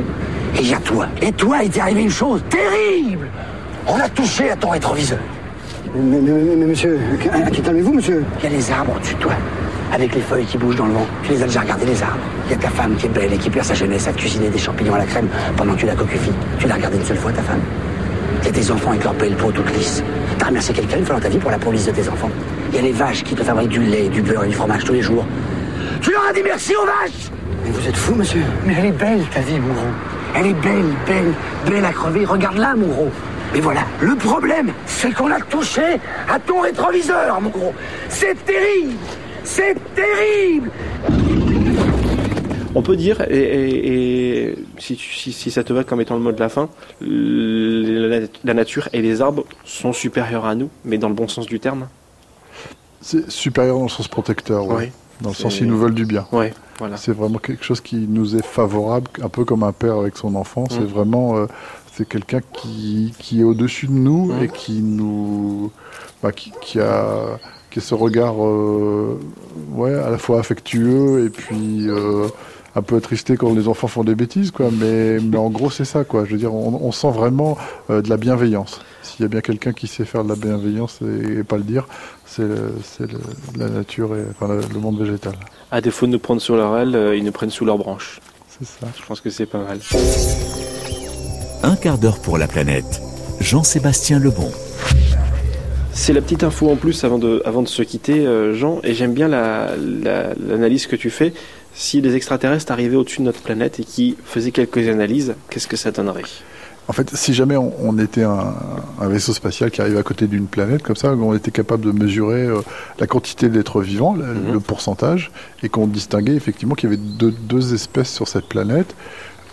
[0.55, 1.07] Et il y a toi.
[1.21, 3.27] Et toi, il t'est arrivé une chose terrible
[3.85, 5.19] On a touché à ton rétroviseur.
[5.93, 6.97] mais, mais, mais, mais, monsieur,
[7.61, 8.23] calmez-vous, monsieur.
[8.39, 9.33] Il y a les arbres au-dessus de toi,
[9.91, 11.05] avec les feuilles qui bougent dans le vent.
[11.23, 12.23] Tu les as déjà regardés, les arbres.
[12.45, 14.49] Il y a ta femme qui est belle et qui perd sa jeunesse à cuisiner
[14.49, 15.27] des champignons à la crème
[15.57, 16.31] pendant que tu la cocufies.
[16.59, 17.61] Tu l'as regardée une seule fois, ta femme.
[18.41, 20.03] Il y a tes enfants avec leur belle peau toute lisse.
[20.37, 22.29] T'as remercié quelqu'un une fois dans ta vie pour la police de tes enfants.
[22.69, 24.83] Il y a les vaches qui te fabriquent du lait, du beurre et du fromage
[24.83, 25.25] tous les jours.
[26.01, 27.31] Tu leur as dit merci aux vaches
[27.65, 28.43] Mais vous êtes fou, monsieur.
[28.65, 29.83] Mais elle est belle, ta vie, mon gros.
[30.35, 31.33] Elle est belle, belle,
[31.65, 32.23] belle à crever.
[32.23, 33.11] Regarde-la, mon gros.
[33.53, 35.99] Mais voilà, le problème, c'est qu'on a touché
[36.31, 37.73] à ton rétroviseur, mon gros.
[38.07, 38.93] C'est terrible
[39.43, 40.69] C'est terrible
[42.75, 46.15] On peut dire, et, et- et si, tu- si- si ça te va comme étant
[46.15, 46.69] le mot de la fin,
[47.01, 51.47] la, la nature et les arbres sont supérieurs à nous, mais dans le bon sens
[51.47, 51.87] du terme.
[53.01, 54.75] C'est supérieur dans le sens protecteur, ouais.
[54.85, 54.91] Oui.
[55.21, 56.27] dans le sens ils nous veulent du bien.
[56.31, 56.95] Ouais, voilà.
[56.97, 60.35] C'est vraiment quelque chose qui nous est favorable, un peu comme un père avec son
[60.35, 60.65] enfant.
[60.69, 60.85] C'est Mm.
[60.85, 61.47] vraiment, euh,
[61.99, 65.69] c'est quelqu'un qui, qui est au-dessus de nous et qui nous,
[66.23, 67.37] bah, qui, qui a,
[67.69, 69.19] qui a ce regard, euh,
[69.73, 72.27] ouais, à la fois affectueux et puis euh,
[72.77, 74.69] un peu attristé quand les enfants font des bêtises, quoi.
[74.71, 76.23] Mais, mais en gros, c'est ça, quoi.
[76.23, 77.57] Je veux dire, on, on sent vraiment
[77.89, 78.79] euh, de la bienveillance.
[79.03, 81.63] S'il y a bien quelqu'un qui sait faire de la bienveillance et, et pas le
[81.63, 81.85] dire,
[82.25, 82.43] c'est
[83.57, 85.33] la nature et enfin, le- le monde végétal.
[85.69, 88.21] À défaut de nous prendre sous leur aile, ils nous prennent sous leurs branches.
[88.57, 88.87] C'est ça.
[88.97, 89.79] Je pense que c'est pas mal.
[91.63, 93.01] Un quart d'heure pour la planète.
[93.39, 94.51] Jean-Sébastien Lebon.
[95.93, 98.93] C'est la petite info en plus avant de, avant de se quitter, euh, Jean, et
[98.93, 101.33] j'aime bien la- la- l'analyse que tu fais.
[101.73, 105.75] Si les extraterrestres arrivaient au-dessus de notre planète et qui faisaient quelques analyses, qu'est-ce que
[105.77, 106.23] ça donnerait?
[106.87, 108.55] En fait, si jamais on, on était un,
[108.99, 111.91] un vaisseau spatial qui arrive à côté d'une planète comme ça, on était capable de
[111.91, 112.61] mesurer euh,
[112.99, 114.53] la quantité d'êtres vivants, le, Mhm.
[114.53, 115.31] le pourcentage,
[115.61, 118.95] et qu'on distinguait effectivement qu'il y avait deux, deux espèces sur cette planète,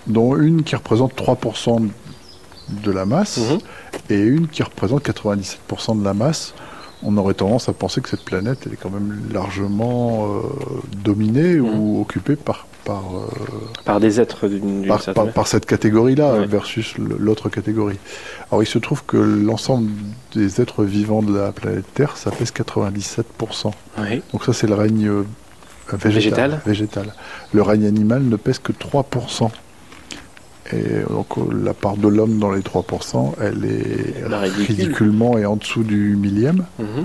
[0.06, 1.88] dont une qui représente 3%
[2.68, 3.58] de la masse Mhm.
[4.10, 6.54] et une qui représente 97% de la masse.
[7.02, 10.40] On aurait tendance à penser que cette planète elle est quand même largement euh,
[11.04, 11.78] dominée Mhm.
[11.78, 13.26] ou occupée par, par, euh,
[13.84, 16.46] Par des êtres d'une par, certaine par- par cette catégorie-là Ouais.
[16.46, 17.98] versus l'autre catégorie.
[18.50, 19.90] Alors il se trouve que l'ensemble
[20.34, 23.72] des êtres vivants de la planète Terre, ça pèse 97%.
[23.98, 24.22] Oui.
[24.32, 25.22] Donc ça c'est le règne euh,
[25.92, 26.60] végétal, Végétal.
[26.66, 27.14] végétal.
[27.52, 29.50] Le règne animal ne pèse que 3%.
[30.72, 34.66] Et donc euh, la part de l'homme dans les 3%, elle est ridicule.
[34.66, 37.04] ridiculement et en dessous du millième, Mhm.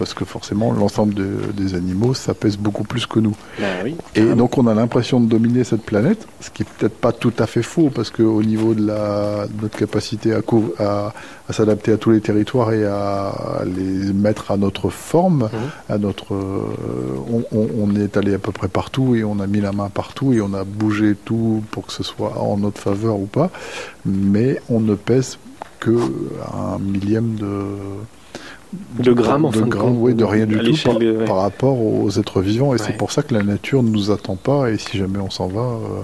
[0.00, 3.36] Parce que forcément l'ensemble de- des animaux, ça pèse beaucoup plus que nous.
[3.60, 3.94] Bah oui.
[4.16, 7.34] Et donc on a l'impression de dominer cette planète, ce qui est peut-être pas tout
[7.38, 11.12] à fait faux, parce qu'au niveau de, la, de notre capacité à, cou- à,
[11.48, 15.48] à s'adapter à tous les territoires et à les mettre à notre forme, Mhm.
[15.94, 16.64] à notre, euh,
[17.30, 19.90] on, on- on est allé à peu près partout et on a mis la main
[19.90, 23.50] partout et on a bougé tout pour que ce soit en notre faveur ou pas,
[24.06, 25.38] mais on ne pèse
[25.78, 25.90] que
[26.52, 27.52] un millième de
[28.98, 31.10] De grammes, en de fin de grammes, compte, oui, de rien du tout par, de-
[31.12, 31.24] ouais.
[31.24, 32.74] par rapport aux êtres vivants.
[32.74, 34.70] Et c'est pour ça que la nature ne nous attend pas.
[34.70, 36.02] Et si jamais on s'en va, euh,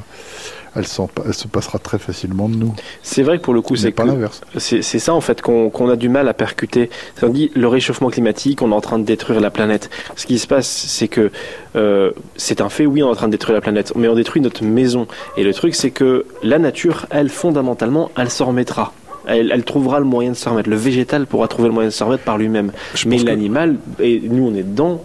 [0.74, 2.74] elle, s'en- elle se passera très facilement de nous.
[3.04, 4.40] C'est vrai que pour le coup, C'est c'est pas que l'inverse.
[4.58, 6.90] c'est c'est ça en fait qu'on qu'on a du mal à percuter.
[7.22, 9.88] On dit le réchauffement climatique, on est en train de détruire la planète.
[10.16, 11.30] Ce qui se passe, c'est que
[11.76, 14.14] euh, c'est un fait, oui, on est en train de détruire la planète, mais on
[14.16, 15.06] détruit notre maison.
[15.36, 18.92] Et le truc, c'est que la nature, elle, fondamentalement, elle s'en remettra.
[19.26, 20.70] Elle, elle trouvera le moyen de s'en remettre.
[20.70, 22.72] Le végétal pourra trouver le moyen de s'en remettre par lui-même.
[23.06, 25.04] Mais que- l'animal, et nous on est dedans,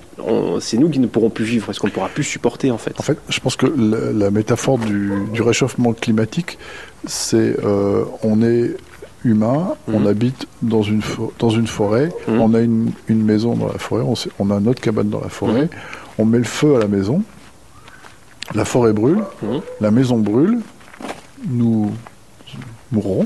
[0.60, 2.94] c'est nous qui ne pourrons plus vivre, parce qu'on ne pourra plus supporter en fait.
[3.00, 6.58] En fait, je pense que la, la métaphore du, du réchauffement climatique,
[7.08, 8.76] c'est euh, on est
[9.24, 10.08] humain, on Mhm.
[10.08, 12.42] habite dans une, fo- dans une forêt, Mhm.
[12.42, 14.04] on a une, une maison dans la forêt,
[14.40, 15.70] on, a notre cabane dans la forêt, Mhm.
[16.20, 17.22] on met le feu à la maison,
[18.56, 19.20] la forêt brûle,
[19.80, 20.60] la maison brûle,
[21.50, 21.92] nous
[22.92, 23.26] mourrons.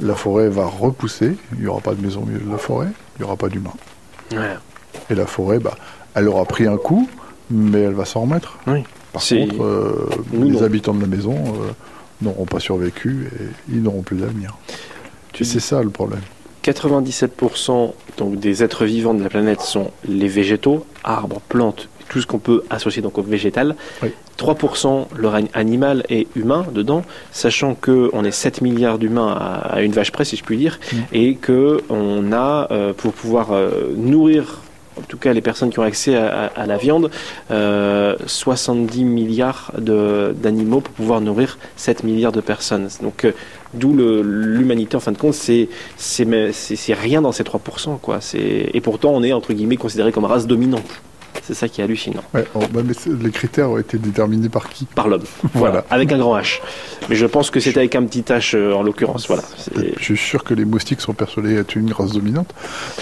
[0.00, 2.88] La forêt va repousser, il n'y aura pas de maison au milieu de la forêt,
[3.16, 3.72] il n'y aura pas d'humain.
[4.30, 4.60] Voilà.
[5.10, 5.76] Et la forêt, bah,
[6.14, 7.08] elle aura pris un coup,
[7.50, 8.58] mais elle va s'en remettre.
[8.66, 8.84] Oui.
[9.12, 10.62] Par contre, euh, les non.
[10.62, 11.70] habitants de la maison euh,
[12.20, 14.56] n'auront pas survécu et ils n'auront plus d'avenir.
[15.32, 16.20] Tu c'est ça le problème.
[16.64, 22.26] 97% donc, des êtres vivants de la planète sont les végétaux, arbres, plantes, tout ce
[22.26, 23.76] qu'on peut associer donc au végétal.
[24.02, 24.10] Oui.
[24.38, 29.92] 3% le règne animal et humain dedans, sachant qu'on est 7 milliards d'humains à, une
[29.92, 30.96] vache près, si je puis dire, mm.
[31.12, 34.60] et qu'on a, euh, pour pouvoir euh, nourrir
[34.96, 37.10] en tout cas les personnes qui ont accès à, la viande,
[37.48, 42.88] 70 milliards d'animaux pour pouvoir nourrir 7 milliards de personnes.
[43.02, 43.26] Donc
[43.72, 45.68] d'où l'humanité en fin de compte, c'est
[46.94, 47.98] rien dans ces 3%.
[47.98, 48.20] Quoi.
[48.34, 51.02] Et pourtant on est entre guillemets considéré comme race dominante.
[51.46, 52.22] C'est ça qui est hallucinant.
[52.32, 54.86] Ouais, oh, bah, mais les critères ont été déterminés par qui?
[54.86, 55.24] Par l'homme.
[55.52, 55.84] voilà.
[55.90, 56.60] Avec un grand H.
[57.10, 59.26] Mais je pense que c'est avec un petit H euh, en l'occurrence.
[59.26, 59.42] Voilà.
[59.98, 62.54] Je suis sûr que les moustiques sont persuadés être une race dominante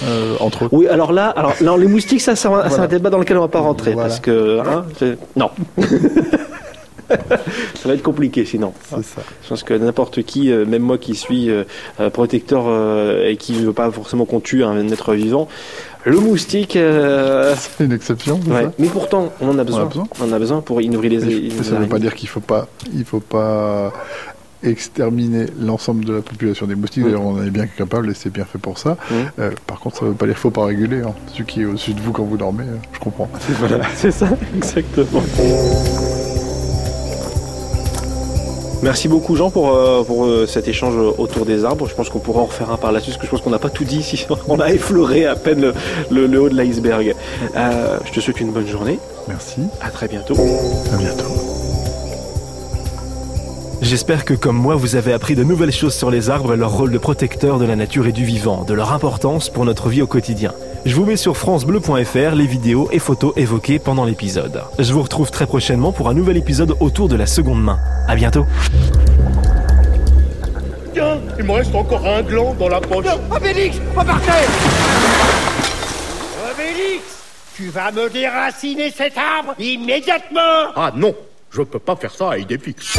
[0.02, 0.68] euh, entre eux.
[0.72, 3.48] Oui, alors là, alors, non, les moustiques, ça, c'est un débat dans lequel on va
[3.48, 4.86] pas rentrer parce que hein,
[5.36, 5.50] non.
[7.08, 8.72] ça va être compliqué sinon.
[8.88, 9.22] C'est ça.
[9.44, 11.48] Je pense que n'importe qui, euh, même moi qui suis
[12.12, 12.64] protecteur
[13.24, 15.46] et qui ne veut pas forcément qu'on tue un être vivant,
[16.04, 16.76] le moustique.
[16.76, 18.40] Euh, c'est une exception.
[18.78, 19.88] Mais pourtant, on en a besoin.
[20.20, 21.50] On, en a besoin pour innover les.
[21.62, 23.92] ça ne veut pas dire qu'il faut pas, il faut pas
[24.62, 27.04] exterminer l'ensemble de la population des moustiques.
[27.04, 28.96] D'ailleurs, on en est bien capable et c'est bien fait pour ça.
[29.38, 31.02] Euh, par contre, ça ne veut pas dire qu'il ne faut pas réguler.
[31.02, 31.14] Hein.
[31.32, 33.28] Celui qui est au-dessus de vous quand vous dormez, euh, je comprends.
[33.94, 35.22] c'est ça, exactement.
[38.82, 41.86] Merci beaucoup Jean pour, euh, pour euh, cet échange autour des arbres.
[41.88, 43.60] Je pense qu'on pourra en refaire un par là-dessus, parce que je pense qu'on n'a
[43.60, 44.26] pas tout dit ici.
[44.48, 45.72] On a effleuré à peine
[46.10, 47.14] le, haut de l'iceberg.
[47.54, 48.98] Euh, je te souhaite une bonne journée.
[49.28, 49.60] Merci.
[49.80, 50.34] À très bientôt.
[50.92, 51.24] À bientôt.
[53.82, 56.72] J'espère que comme moi, vous avez appris de nouvelles choses sur les arbres et leur
[56.72, 60.02] rôle de protecteur de la nature et du vivant, de leur importance pour notre vie
[60.02, 60.52] au quotidien.
[60.84, 64.64] Je vous mets sur francebleu.fr les vidéos et photos évoquées pendant l'épisode.
[64.80, 67.78] Je vous retrouve très prochainement pour un nouvel épisode autour de la seconde main.
[68.08, 68.44] À bientôt.
[70.92, 73.06] Tiens, il me reste encore un gland dans la poche.
[73.30, 74.32] Obélix, repartez
[76.50, 77.02] Obélix,
[77.54, 81.14] tu vas me déraciner cet arbre immédiatement Ah non,
[81.52, 82.98] je peux pas faire ça à idée fixe.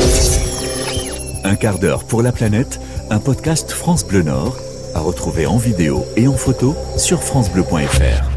[1.43, 2.79] Un quart d'heure pour la planète,
[3.09, 4.55] un podcast France Bleu Nord
[4.93, 8.32] à retrouver en vidéo et en photo sur francebleu.fr.